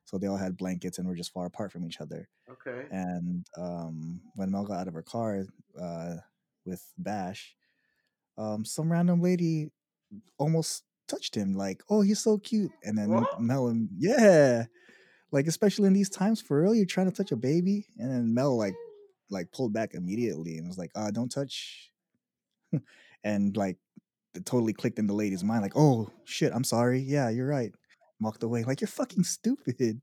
[0.04, 2.90] so they all had blankets and were just far apart from each other Okay.
[2.90, 5.44] and um, when mel got out of her car
[5.80, 6.16] uh,
[6.66, 7.56] with bash
[8.38, 9.70] um, some random lady
[10.38, 12.70] almost touched him like oh he's so cute.
[12.84, 13.40] And then What?
[13.40, 14.64] mel and yeah
[15.32, 17.86] like especially in these times for real you're trying to touch a baby?
[17.98, 18.74] And then mel like
[19.30, 21.90] like pulled back immediately and was like uh don't touch.
[23.24, 23.78] And like
[24.34, 27.00] it totally clicked in the lady's mind like oh shit i'm sorry.
[27.00, 27.72] Yeah you're right.
[28.20, 30.00] Walked away like you're fucking stupid.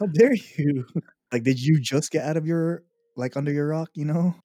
[0.00, 0.86] How dare you?
[1.32, 2.84] Like did you just get out of your
[3.16, 4.36] like under your rock you know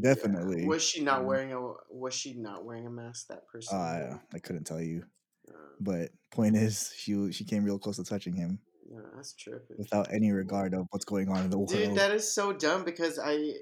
[0.00, 0.14] Yeah.
[0.14, 3.26] definitely Was she not um, wearing a Was she not wearing a mask?
[3.28, 3.76] That person.
[3.78, 5.04] uh, i couldn't tell you
[5.48, 8.58] Uh, but point is she she came real close to touching him
[8.90, 9.76] yeah, that's tripping.
[9.76, 12.84] without any regard of what's going on in the world Dude, that is so dumb
[12.84, 13.52] because I,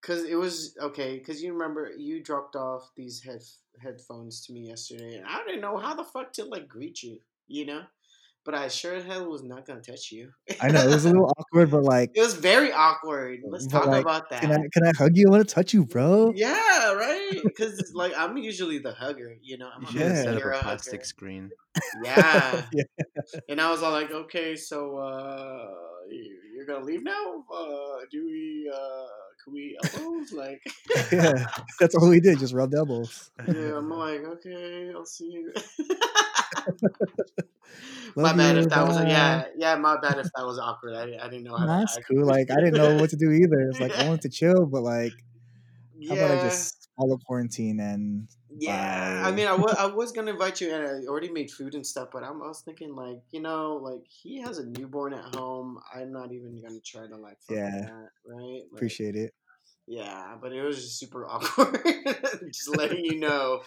[0.00, 1.18] because it was okay.
[1.18, 3.42] Because you remember you dropped off these head
[3.82, 7.18] headphones to me yesterday, and I didn't know how the fuck to like greet you,
[7.48, 7.82] you know.
[8.46, 10.30] But I sure as hell was not gonna touch you.
[10.60, 13.40] i know it was a little awkward but like It was very awkward.
[13.44, 14.40] Let's talk like about that.
[14.42, 17.40] can i can i hug you i want to touch you bro Yeah, right.
[17.44, 19.68] Because like I'm usually the hugger, you know.
[19.74, 20.22] I'm a should Yeah.
[20.22, 21.04] set up a a plastic hugger.
[21.04, 21.50] screen.
[22.04, 22.62] Yeah.
[22.72, 22.84] Yeah.
[23.48, 25.68] And I was all like, okay, so uh,
[26.08, 27.44] you- you're gonna leave now?
[27.52, 28.70] Uh, do we?
[28.72, 29.06] Uh,
[29.44, 30.32] can we elbows?
[30.32, 30.62] Like,
[31.12, 31.44] yeah
[31.78, 33.76] that's all we did just rubbed elbows yeah.
[33.76, 35.52] I'm like, okay, I'll see you.
[38.16, 39.06] My bad if that was bye.
[39.06, 39.74] yeah yeah.
[39.76, 40.94] My bad if that was awkward.
[40.94, 42.06] I, I didn't know how to that's act.
[42.10, 44.66] cool like i didn't know what to do either it's like i wanted to chill
[44.66, 45.12] but like
[46.08, 46.40] how about i Yeah.
[46.42, 49.32] just follow quarantine and Yeah, I Bye.
[49.32, 52.08] mean, I wa- I was gonna invite you, and I already made food and stuff.
[52.12, 55.78] But I'm, I was thinking, like, you know, like he has a newborn at home.
[55.94, 57.68] I'm not even gonna try to like, Yeah.
[57.82, 58.62] that, right?
[58.72, 59.32] Like, appreciate it
[59.86, 61.80] Yeah, but it was just super awkward.
[62.52, 63.62] just letting you know.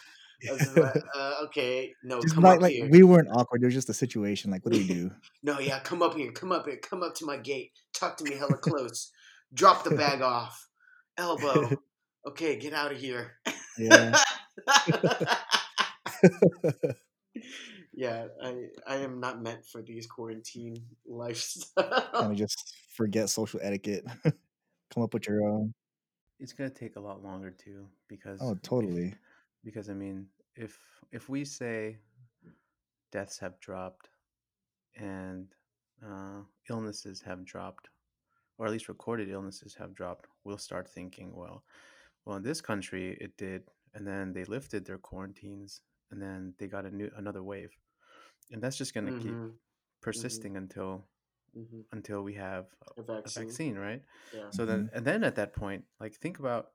[0.47, 2.89] I was just like, uh, okay, no, just come like up like here.
[2.89, 3.61] we weren't awkward.
[3.61, 4.51] It was just a situation.
[4.51, 5.11] Like, what do we do?
[5.43, 7.71] No, yeah, come up here, come up here, come up to my gate.
[7.93, 9.11] Talk to me hella close.
[9.53, 10.67] Drop the bag off.
[11.17, 11.71] Elbow.
[12.27, 13.37] Okay, get out of here.
[13.77, 14.13] Yeah.
[17.93, 22.09] yeah, I I am not meant for these quarantine kind lifestyle.
[22.13, 24.05] of just forget social etiquette.
[24.93, 25.73] Come up with your own.
[26.39, 29.15] It's gonna take a lot longer too because Oh, if- totally.
[29.63, 30.79] Because I mean, if
[31.11, 31.99] if we say
[33.11, 34.09] deaths have dropped
[34.95, 35.55] and
[36.05, 37.89] uh, illnesses have dropped,
[38.57, 41.63] or at least recorded illnesses have dropped, we'll start thinking, well,
[42.25, 46.67] well, in this country it did, and then they lifted their quarantines, and then they
[46.67, 47.77] got a new another wave,
[48.51, 49.59] and that's just gonna keep Mhm,
[50.01, 51.07] persisting until
[51.53, 51.85] mhm.
[51.91, 52.67] until we have
[52.97, 53.31] A a vaccine.
[53.31, 54.03] vaccine, right?
[54.31, 54.51] Yeah.
[54.51, 56.71] So then, and then at that point, like think about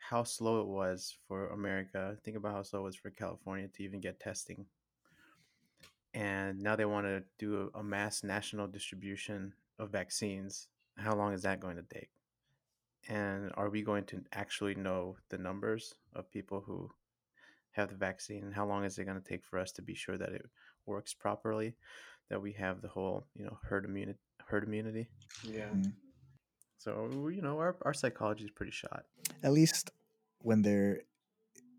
[0.00, 2.16] how slow it was for America.
[2.24, 4.66] Think about how slow it was for California to even get testing.
[6.14, 10.68] And now they want to do a, a mass national distribution of vaccines.
[10.96, 12.10] How long is that going to take?
[13.08, 16.90] And are we going to actually know the numbers of people who
[17.72, 18.42] have the vaccine?
[18.42, 20.46] And how long is it going to take for us to be sure that it
[20.86, 21.76] works properly?
[22.30, 24.18] That we have the whole, you know, herd immunity.
[24.46, 25.08] Herd immunity.
[25.44, 25.66] Yeah.
[25.66, 25.90] Mm-hmm.
[26.80, 29.04] So you know, our our psychology is pretty shot.
[29.42, 29.90] At least
[30.38, 31.02] when there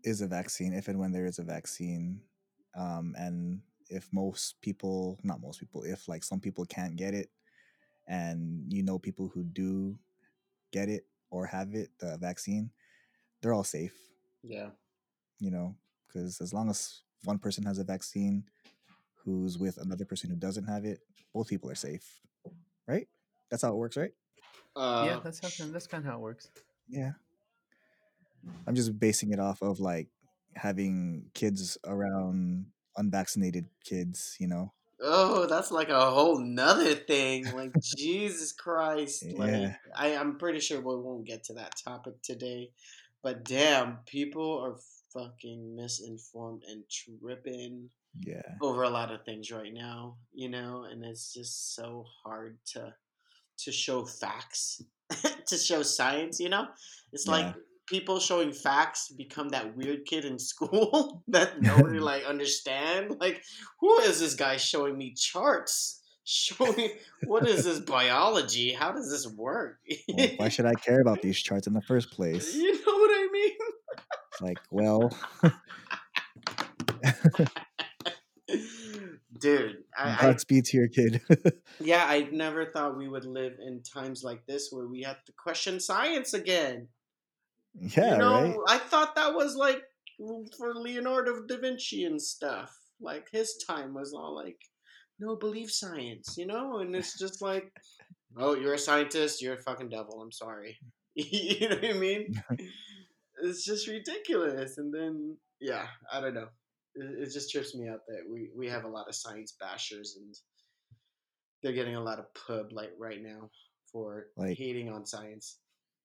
[0.04, 2.20] is a vaccine, if and when there is a vaccine,
[2.78, 7.30] um, and if most people, not most people, if like some people can't get it,
[8.06, 9.98] and you know people who do
[10.70, 12.70] get it or have it, the vaccine,
[13.40, 13.94] they're all safe.
[14.44, 14.68] Yeah.
[15.40, 15.74] You know,
[16.06, 18.44] because as long as one person has a vaccine
[19.24, 21.00] who's with another person who doesn't have it,
[21.34, 22.20] both people are safe,
[22.86, 23.08] right?
[23.50, 24.12] That's how it works, right?
[24.74, 26.48] Uh, yeah, that's how that's kind of how it works.
[26.88, 27.12] Yeah.
[28.66, 30.08] I'm just basing it off of like
[30.54, 34.72] having kids around unvaccinated kids, you know.
[35.00, 37.52] Oh, that's like a whole nother thing.
[37.54, 39.24] Like Jesus Christ.
[39.36, 39.74] Like Yeah.
[39.96, 42.70] I, I'm pretty sure we won't get to that topic today.
[43.22, 44.76] But damn, people are
[45.12, 48.42] fucking misinformed and tripping Yeah.
[48.60, 52.94] over a lot of things right now, you know, and it's just so hard to
[53.64, 54.82] to show facts,
[55.46, 56.66] to show science, you know?
[57.12, 57.54] It's like
[57.86, 63.16] people showing facts become that weird kid in school that nobody like understand.
[63.20, 63.42] Like,
[63.80, 66.00] who is this guy showing me charts?
[66.24, 66.90] Showing
[67.24, 68.72] what is this biology?
[68.72, 69.80] How does this work?
[70.08, 72.54] Well, why should I care about these charts in the first place?
[72.54, 73.58] you know what I mean?
[74.40, 75.10] Like, well,
[79.42, 81.20] Dude, I, Godspeed to your kid.
[81.80, 85.32] yeah, I never thought we would live in times like this where we have to
[85.32, 86.86] question science again.
[87.74, 88.56] yeah, you know, right.
[88.68, 89.82] I thought that was like
[90.56, 92.72] for Leonardo da Vinci and stuff.
[93.00, 94.58] Like his time was all like,
[95.18, 96.78] no, believe science, you know?
[96.78, 97.72] And it's just like,
[98.36, 100.20] oh, you're a scientist, you're a fucking devil.
[100.22, 100.78] I'm sorry.
[101.14, 102.42] you know what I mean?
[103.42, 104.78] it's just ridiculous.
[104.78, 106.48] And then, yeah, I don't know.
[106.94, 110.16] It, it just trips me out that we, we have a lot of science bashers
[110.16, 110.34] and
[111.62, 113.50] they're getting a lot of pub like right now
[113.90, 115.58] for Like- hating on science.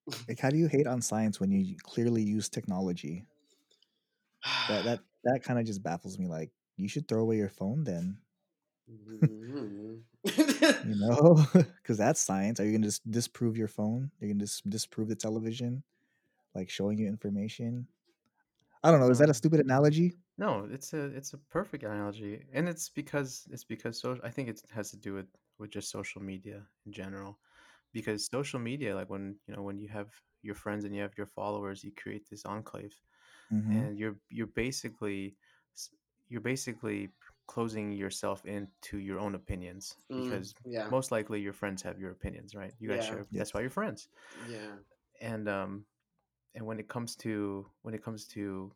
[0.30, 3.26] Like, how do you hate on science when you clearly use technology?
[4.70, 6.28] That that that kind of just baffles me.
[6.28, 8.18] Like, you should throw away your phone then.
[8.90, 10.00] Mhm.
[10.86, 12.60] You know, because that's science.
[12.60, 14.12] Are you gonna just disprove your phone?
[14.20, 15.84] You're gonna just disprove the television,
[16.56, 17.88] like showing you information.
[18.84, 19.10] I don't know.
[19.10, 20.14] Is that a stupid analogy?
[20.38, 24.50] No, it's a it's a perfect analogy, and it's because it's because so I think
[24.50, 27.40] it has to do with with just social media in general,
[27.94, 30.10] because social media, like when you know when you have
[30.44, 32.96] your friends and you have your followers, you create this enclave,
[33.52, 35.36] hmm and you're you're basically
[36.30, 37.10] you're basically
[37.48, 42.12] closing yourself into your own opinions Mm, because yeah, most likely your friends have your
[42.12, 42.74] opinions, right?
[42.80, 43.04] You guys Yeah.
[43.04, 43.26] share.
[43.32, 44.76] That's why you're friends yeah,
[45.22, 45.86] and um
[46.56, 48.72] and when it comes to when it comes to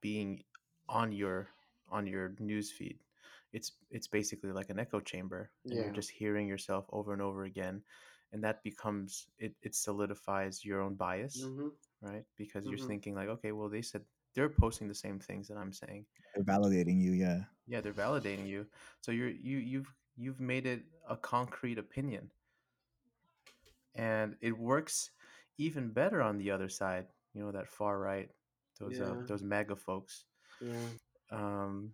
[0.00, 0.42] being
[0.88, 1.48] on your
[1.90, 2.98] on your news feed
[3.52, 5.82] it's it's basically like an echo chamber and Yeah.
[5.82, 7.82] you're just hearing yourself over and over again
[8.32, 11.68] and that becomes it it solidifies your own bias hmm
[12.02, 12.70] right because Mhm.
[12.70, 14.02] you're thinking like okay well they said
[14.34, 17.12] they're posting the same things that i'm saying They're validating you.
[17.12, 17.44] Yeah.
[17.66, 18.66] yeah they're validating you
[19.00, 22.30] so you're you you've you've made it a concrete opinion
[23.94, 25.10] and it works
[25.58, 28.30] even better on the other side you know that far right
[28.78, 30.24] those uh, those MAGA folks
[30.60, 30.88] yeah.
[31.32, 31.90] um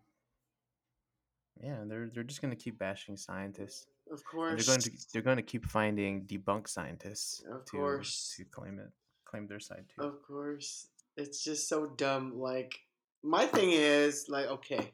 [1.62, 4.90] yeah they're they're just going to keep bashing scientists Of and course, they're going to
[5.12, 8.34] they're going to keep finding debunked scientists Of to course.
[8.36, 8.90] to claim it
[9.24, 10.88] claim their side too Of course.
[11.16, 12.38] It's just so dumb.
[12.38, 12.74] Like,
[13.22, 14.92] my thing is, like, okay,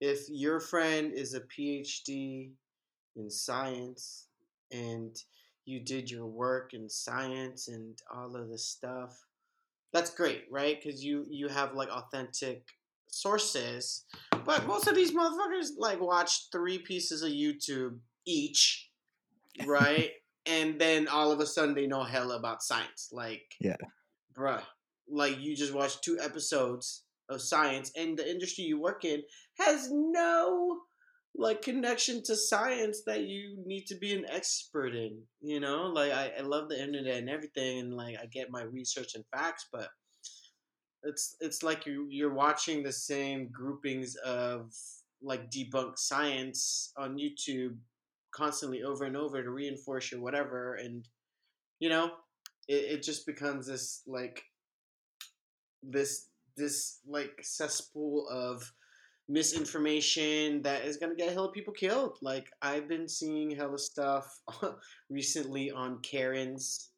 [0.00, 2.50] if your friend is a PhD
[3.16, 4.26] in science
[4.70, 5.16] and
[5.64, 9.24] you did your work in science and all of this stuff,
[9.92, 10.78] that's great, right?
[10.82, 12.66] Because you, you have, like, authentic
[13.10, 14.04] sources.
[14.44, 18.90] But most of these motherfuckers, like, watch three pieces of YouTube each,
[19.66, 20.10] right?
[20.46, 23.10] and then all of a sudden they know hell about science.
[23.12, 23.76] Like, Yeah.
[24.36, 24.62] bruh,
[25.08, 29.22] like you just watched two episodes of science, and the industry you work in
[29.58, 30.80] has no
[31.34, 35.22] like connection to science that you need to be an expert in.
[35.40, 38.62] You know, like I, I love the internet and everything, and like I get my
[38.62, 39.88] research and facts, but
[41.02, 44.72] it's it's like you you're watching the same groupings of
[45.22, 47.76] like debunked science on YouTube
[48.34, 51.08] constantly over and over to reinforce your whatever and
[51.80, 52.10] you know
[52.68, 54.42] it, it just becomes this like
[55.82, 56.26] this
[56.56, 58.72] this like cesspool of
[59.28, 62.18] misinformation that is gonna get hella people killed.
[62.22, 64.26] Like i've been seeing hella stuff
[65.10, 66.90] recently on karens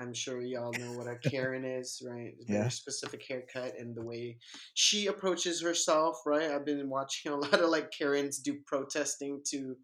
[0.00, 2.68] i'm sure y'all know what a karen is right Yeah.
[2.68, 4.38] specific haircut and the way
[4.74, 9.76] she approaches herself right i've been watching a lot of like karens do protesting to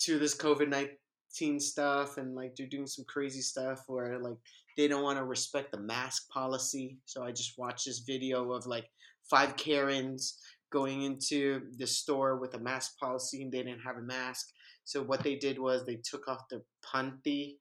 [0.00, 4.38] to this covid-19 stuff and like they're doing some crazy stuff where like
[4.76, 8.66] they don't want to respect the mask policy so i just watched this video of
[8.66, 8.86] like
[9.30, 10.38] five karens
[10.72, 14.48] going into the store with a mask policy and they didn't have a mask.
[14.84, 17.58] So what they did was they took off their punty,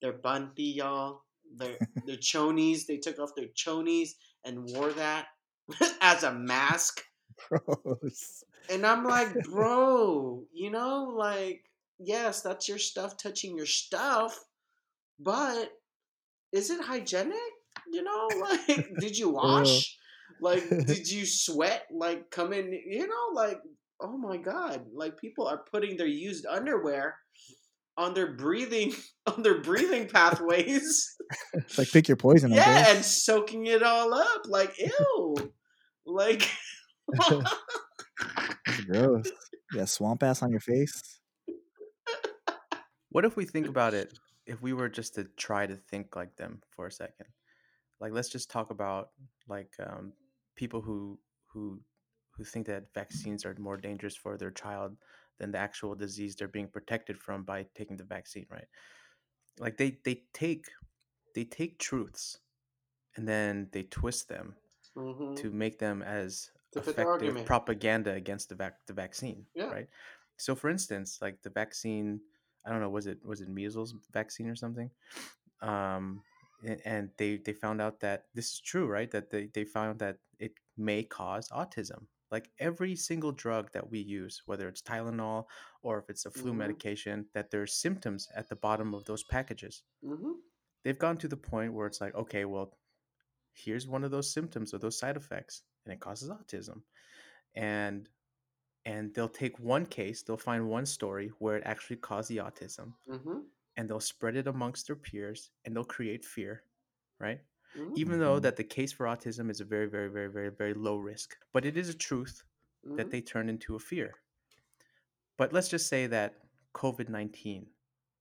[0.00, 1.22] their bunty, y'all,
[1.56, 1.76] their
[2.06, 2.86] their chonies.
[2.86, 4.10] They took off their chonies
[4.44, 5.26] and wore that
[6.00, 7.02] as a mask.
[7.48, 8.44] Gross.
[8.70, 11.64] And I'm like, bro, you know, like,
[11.98, 14.38] yes, that's your stuff touching your stuff,
[15.18, 15.70] but
[16.52, 17.36] is it hygienic?
[17.92, 19.42] You know, like, did you uh.
[19.42, 19.96] wash?
[20.40, 21.86] Like, did you sweat?
[21.92, 23.60] Like, come in, you know, like,
[24.00, 24.86] oh my God.
[24.94, 27.16] Like, people are putting their used underwear
[28.00, 28.92] on their breathing
[29.26, 31.14] on their breathing pathways.
[31.52, 32.50] It's like pick your poison.
[32.50, 34.42] Yeah, and soaking it all up.
[34.46, 35.52] Like, ew.
[36.06, 36.50] Like
[38.66, 39.30] It's gross.
[39.74, 41.20] Yeah, swamp ass on your face.
[43.10, 44.12] What if we think about it?
[44.46, 47.26] If we were just to try to think like them for a second,
[48.00, 49.10] like let's just talk about
[49.48, 50.12] like um,
[50.56, 51.18] people who
[51.52, 51.80] who
[52.36, 54.96] who think that vaccines are more dangerous for their child
[55.40, 58.68] than the actual disease they're being protected from by taking the vaccine, right?
[59.58, 60.66] Like they they take
[61.34, 62.40] they take truths
[63.16, 64.56] and then they twist them
[64.96, 65.36] Mhm.
[65.36, 69.72] to make them as To effective propaganda against the vac- the vaccine, Yeah.
[69.72, 69.88] right?
[70.38, 72.22] So, for instance, like the vaccine,
[72.64, 74.90] I don't know, was it was it measles vaccine or something?
[75.60, 76.24] Um,
[76.84, 79.10] and they they found out that this is true, right?
[79.10, 82.08] That they they found that it may cause autism.
[82.30, 85.46] Like every single drug that we use, whether it's Tylenol
[85.82, 86.54] or if it's a flu Mhm.
[86.54, 90.40] medication, that there's symptoms at the bottom of those packages Mhm.
[90.84, 92.78] they've gone to the point where it's like, okay, well,
[93.54, 96.84] here's one of those symptoms or those side effects, and it causes autism.
[97.54, 98.10] And
[98.86, 102.94] and they'll take one case, they'll find one story where it actually caused the autism,
[103.06, 103.50] Mhm.
[103.76, 106.64] and they'll spread it amongst their peers, and they'll create fear,
[107.20, 107.42] right?
[107.74, 107.96] Mhm.
[107.96, 108.42] Even though Mhm.
[108.42, 111.64] that the case for autism is a very, very, very, very, very low risk, but
[111.64, 112.44] it is a truth
[112.96, 113.10] that Mhm.
[113.10, 114.14] they turn into a fear.
[115.36, 116.34] But let's just say that
[116.74, 117.70] COVID 19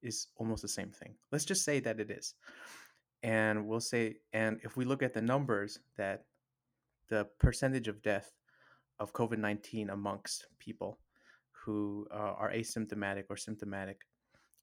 [0.01, 1.17] is almost the same thing.
[1.31, 2.35] Let's just say that it is.
[3.23, 6.27] And we'll say, and if we look at the numbers, that
[7.09, 8.35] the percentage of death
[8.99, 11.01] of COVID 19 amongst people
[11.51, 14.07] who uh, are asymptomatic or symptomatic,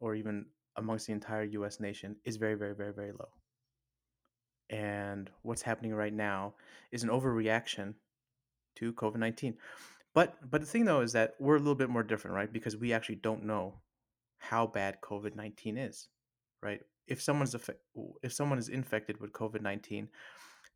[0.00, 3.30] or even amongst the entire US nation, is very, very, very, very low.
[4.70, 6.54] And what's happening right now
[6.90, 7.94] is an overreaction
[8.76, 9.56] to COVID 19.
[10.14, 12.50] But but the thing though is that we're a little bit more different, right?
[12.52, 13.74] Because we actually don't know
[14.38, 16.08] how bad COVID nineteen is,
[16.62, 16.80] right?
[17.06, 17.54] If someone's
[18.22, 20.08] if someone is infected with COVID nineteen,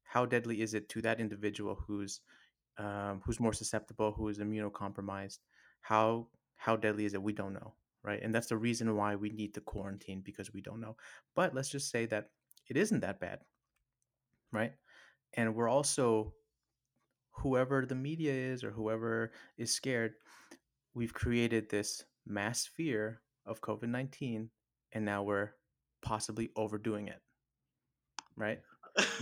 [0.05, 2.20] how deadly is it to that individual who's
[2.76, 5.38] um, who's more susceptible, who is immunocompromised?
[5.80, 7.22] How how deadly is it?
[7.22, 7.72] We don't know,
[8.05, 8.20] right?
[8.22, 10.97] And that's the reason why we need to quarantine because we don't know.
[11.34, 12.28] But let's just say that
[12.68, 13.41] it isn't that bad,
[14.53, 14.72] right?
[15.34, 16.32] And we're also
[17.32, 20.14] whoever the media is or whoever is scared,
[20.94, 24.51] we've created this mass fear of COVID 19,
[24.92, 25.51] and now we're
[26.03, 27.20] possibly overdoing it.
[28.36, 28.61] Right?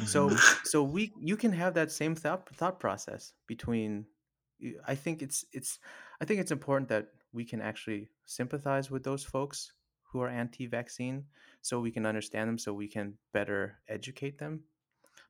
[0.07, 0.59] So, mm-hmm.
[0.65, 4.07] so we you can have that same thought thought process between.
[4.87, 5.79] I think it's it's
[6.21, 9.73] I think it's important that we can actually sympathize with those folks
[10.11, 11.25] who are anti-vaccine,
[11.61, 14.65] so we can understand them, so we can better educate them.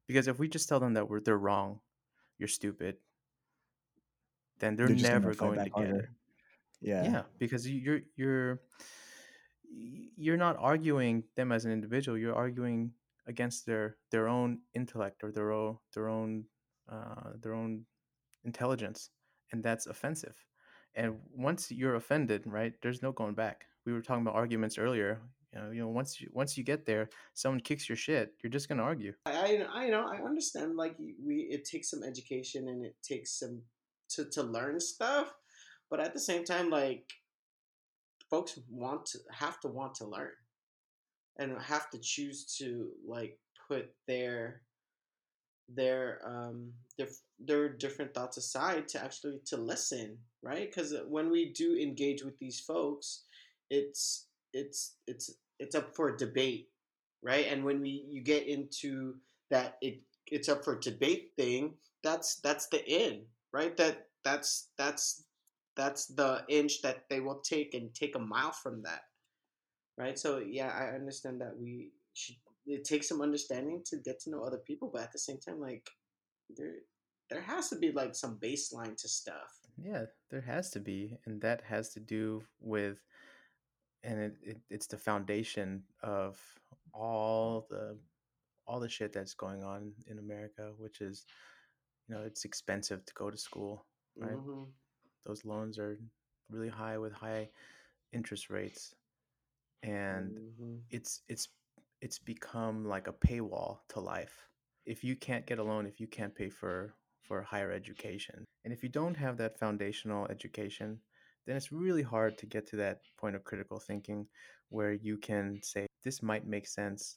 [0.08, 1.80] Because if we just tell them that we're they're wrong,
[2.38, 2.96] you're stupid,
[4.58, 5.90] then they're, They're never going to get it.
[5.90, 6.10] harder.
[6.80, 7.04] Yeah.
[7.04, 8.60] Yeah, because you- you're you're
[10.16, 12.16] you're not arguing them as an individual.
[12.18, 12.92] You're arguing
[13.26, 16.44] against their their own intellect or their own their own
[16.88, 17.84] uh, their own
[18.44, 19.10] intelligence,
[19.52, 20.36] and that's offensive.
[20.94, 23.66] And once you're offended, right, there's no going back.
[23.84, 25.20] We were talking about arguments earlier.
[25.52, 28.50] You know, you know, once you once you get there, someone kicks your shit, you're
[28.50, 29.14] just gonna argue.
[29.26, 33.62] I, I know I understand like we it takes some education and it takes some
[34.10, 35.32] to to learn stuff,
[35.90, 37.04] but at the same time like
[38.30, 40.32] folks want to have to want to learn
[41.38, 43.38] and have to choose to like
[43.68, 44.62] put their
[45.68, 51.52] their um their their different thoughts aside to actually to listen right because when we
[51.52, 53.24] do engage with these folks
[53.70, 56.68] it's it's it's it's up for debate
[57.22, 57.46] right?
[57.50, 59.16] And when we you get into
[59.50, 63.22] that it it's up for debate thing that's that's the in
[63.52, 63.76] right?
[63.76, 65.24] That that's that's
[65.76, 69.02] that's the inch that they will take and take a mile from that
[69.96, 70.18] right?
[70.18, 72.36] So yeah i understand that we should
[72.66, 75.58] it takes some understanding to get to know other people but at the same time
[75.58, 75.88] like
[76.54, 76.74] there
[77.30, 79.58] there has to be like some baseline to stuff.
[79.76, 82.98] Yeah, there has to be, and that has to do with,
[84.02, 86.40] and it, it it's the foundation of
[86.92, 87.98] all the
[88.66, 91.26] all the shit that's going on in America, which is,
[92.08, 93.86] you know, it's expensive to go to school.
[94.20, 94.38] right?
[94.38, 94.72] Mhm.
[95.26, 95.98] Those loans are
[96.50, 97.50] really high with high
[98.12, 98.94] interest rates,
[99.82, 100.82] and Mhm.
[100.90, 101.48] it's it's
[102.00, 104.48] it's become like a paywall to life.
[104.86, 108.72] If you can't get a loan, if you can't pay for for higher education, and
[108.72, 111.00] if you don't have that foundational education,
[111.48, 114.26] then it's really hard to get to that point of critical thinking
[114.68, 117.16] where you can say this might make sense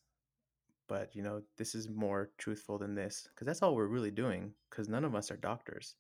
[0.92, 4.52] but you know this is more truthful than this because that's all we're really doing
[4.70, 5.96] because none of us are doctors.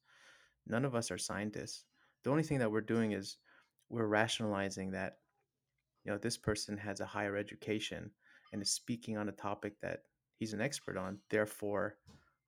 [0.68, 1.86] None of us are scientists.
[2.24, 3.38] The only thing that we're doing is
[3.90, 5.20] we're rationalizing that
[6.04, 8.12] you know this person has a higher education
[8.52, 10.00] and is speaking on a topic that
[10.40, 11.96] he's an expert on therefore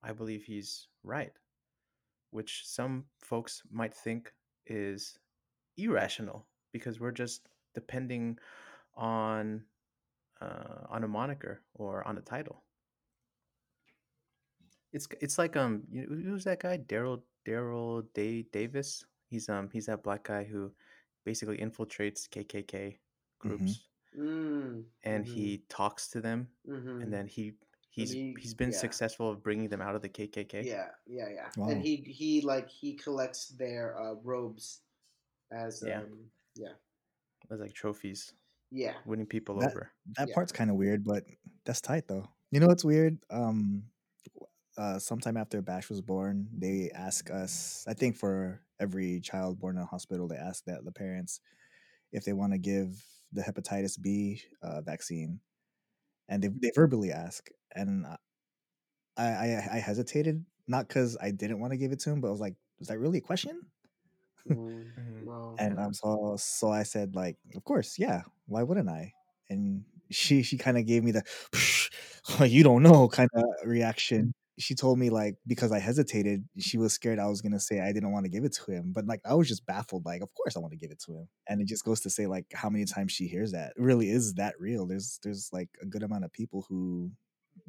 [0.03, 1.31] i believe he's right
[2.31, 4.33] which some folks might think
[4.65, 5.17] is
[5.77, 8.37] irrational because we're just depending
[8.95, 9.63] on
[10.41, 12.63] uh, on a moniker or on a title.
[14.91, 19.03] It's it's like um you know, who's that guy Daryl Daryl Day Davis.
[19.29, 20.71] He's um he's that black guy who
[21.25, 22.97] basically infiltrates KKK
[23.39, 24.85] groups Mm.
[25.03, 25.27] and Mhm.
[25.27, 27.01] he talks to them Mhm.
[27.01, 27.53] and then he
[27.89, 28.77] he's he- he's been yeah.
[28.77, 30.61] successful of bringing them out of the KKK.
[30.63, 31.49] Yeah, yeah, yeah.
[31.57, 31.69] Wow.
[31.69, 34.81] And he he like he collects their uh, robes
[35.51, 36.01] as Yeah.
[36.01, 36.73] um yeah
[37.51, 38.33] As like trophies,
[38.71, 38.95] yeah.
[39.05, 39.91] winning people That- over.
[40.17, 40.33] That Yeah.
[40.35, 41.25] part's kind of weird, but
[41.65, 42.27] that's tight though.
[42.51, 43.17] You know what's weird?
[43.29, 43.89] Um,
[44.77, 47.85] uh, sometime after Bash was born, they ask us.
[47.87, 51.41] I think for every child born in a hospital, they ask that the parents
[52.11, 55.39] if they want to give the hepatitis B uh, vaccine,
[56.29, 58.17] and they they verbally ask, and I
[59.17, 62.31] I, I hesitated not because I didn't want to give it to him, but I
[62.31, 63.61] was like, is that really a question?
[64.49, 64.93] Mm.
[64.97, 65.25] Mhm.
[65.25, 68.23] Well, And um, so so I said like, of course, yeah.
[68.47, 69.13] Why wouldn't I?
[69.49, 71.23] And she she kind of gave me the
[72.47, 74.33] you don't know kind of reaction.
[74.59, 77.91] She told me like because I hesitated, she was scared I was gonna say I
[77.93, 78.91] didn't want to give it to him.
[78.93, 80.05] But like I was just baffled.
[80.05, 81.29] Like, of course I want to give it to him.
[81.47, 83.73] And it just goes to say like how many times she hears that.
[83.77, 84.85] It really is that real?
[84.87, 87.11] There's there's like a good amount of people who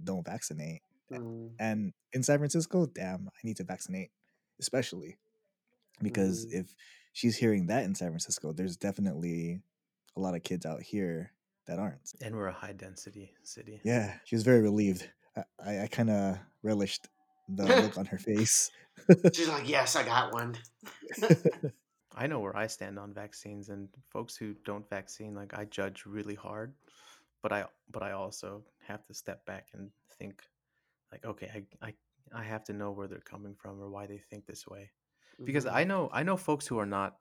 [0.03, 0.83] don't vaccinate.
[1.11, 4.11] mm, And in San Francisco, damn, I need to vaccinate,
[4.61, 5.19] especially
[6.03, 6.61] because Mhm.
[6.61, 6.75] if
[7.13, 9.63] she's hearing that in San Francisco, there's definitely
[10.17, 11.33] a lot of kids out here
[11.67, 12.13] that aren't.
[12.21, 13.81] And we're a high density city.
[13.85, 15.09] Yeah, she was very relieved.
[15.37, 17.09] I, I, I kind of relished
[17.49, 18.71] the look on her face.
[19.33, 20.57] she's like, yes, I got one.
[22.17, 26.05] I know where I stand on vaccines and folks who don't vaccine like I judge
[26.07, 26.75] really hard
[27.43, 30.43] but I but I also have to step back and think
[31.13, 31.51] like okay
[31.83, 31.95] I I,
[32.33, 34.91] I have to know where they're coming from or why they think this way
[35.45, 35.67] because Mhm.
[35.67, 37.21] I know I know folks who are not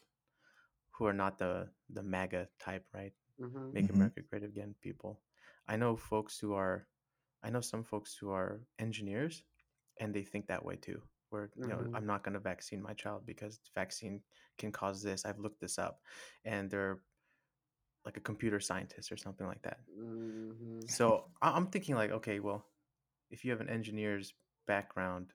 [0.92, 3.74] who are not the the MAGA type right Mhm.
[3.74, 3.90] make Mhm.
[3.90, 5.22] America great again people
[5.68, 6.90] I know folks who are
[7.44, 9.44] I know some folks who are engineers
[10.00, 11.94] and they think that way too where you know Mhm.
[11.94, 14.24] I'm not going to vaccine my child because vaccine
[14.58, 16.02] can cause this I've looked this up
[16.46, 17.02] and they're
[18.06, 20.88] like a computer scientist or something like that Mhm.
[20.88, 22.66] so I'm thinking like, okay, well,
[23.30, 24.34] if you have an engineer's
[24.68, 25.34] background,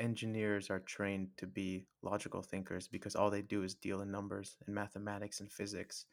[0.00, 4.56] engineers are trained to be logical thinkers because all they do is deal in numbers
[4.66, 6.06] and mathematics and physics,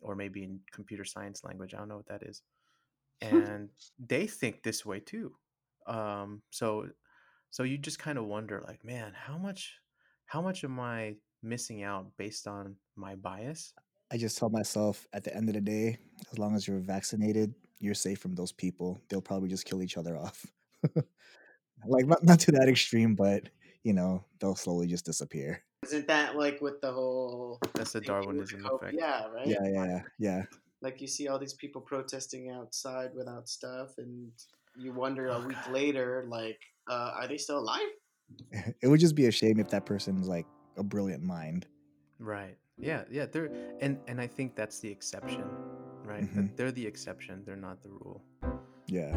[0.00, 1.74] or maybe in computer science language.
[1.74, 2.42] I don't know what that is,
[3.20, 3.68] and
[3.98, 5.32] they think this way too.
[5.86, 6.88] Um, so,
[7.50, 9.74] so you just kind of wonder, like, man, how much,
[10.26, 13.72] how much am I missing out based on my bias?
[14.12, 15.98] I just tell myself at the end of the day,
[16.32, 19.00] as long as you're vaccinated, you're safe from those people.
[19.08, 20.46] They'll probably just kill each other off.
[21.86, 23.48] like not, not to that extreme, but
[23.82, 25.62] you know, they'll slowly just disappear.
[25.84, 28.94] Isn't that like with the whole That's the Darwinism effect.
[28.98, 29.46] Yeah, right.
[29.46, 30.42] Yeah, yeah, yeah, yeah.
[30.82, 34.30] Like you see all these people protesting outside without stuff, and
[34.76, 37.88] you wonder a week later, like, uh, are they still alive?
[38.82, 41.66] It would just be a shame if that person's like a brilliant mind.
[42.18, 42.56] Right.
[42.78, 43.50] Yeah, yeah, they're
[43.80, 45.44] and and I think that's the exception,
[46.04, 46.24] right?
[46.24, 46.56] Mhm.
[46.56, 48.22] They're the exception, they're not the rule.
[48.86, 49.12] Yeah.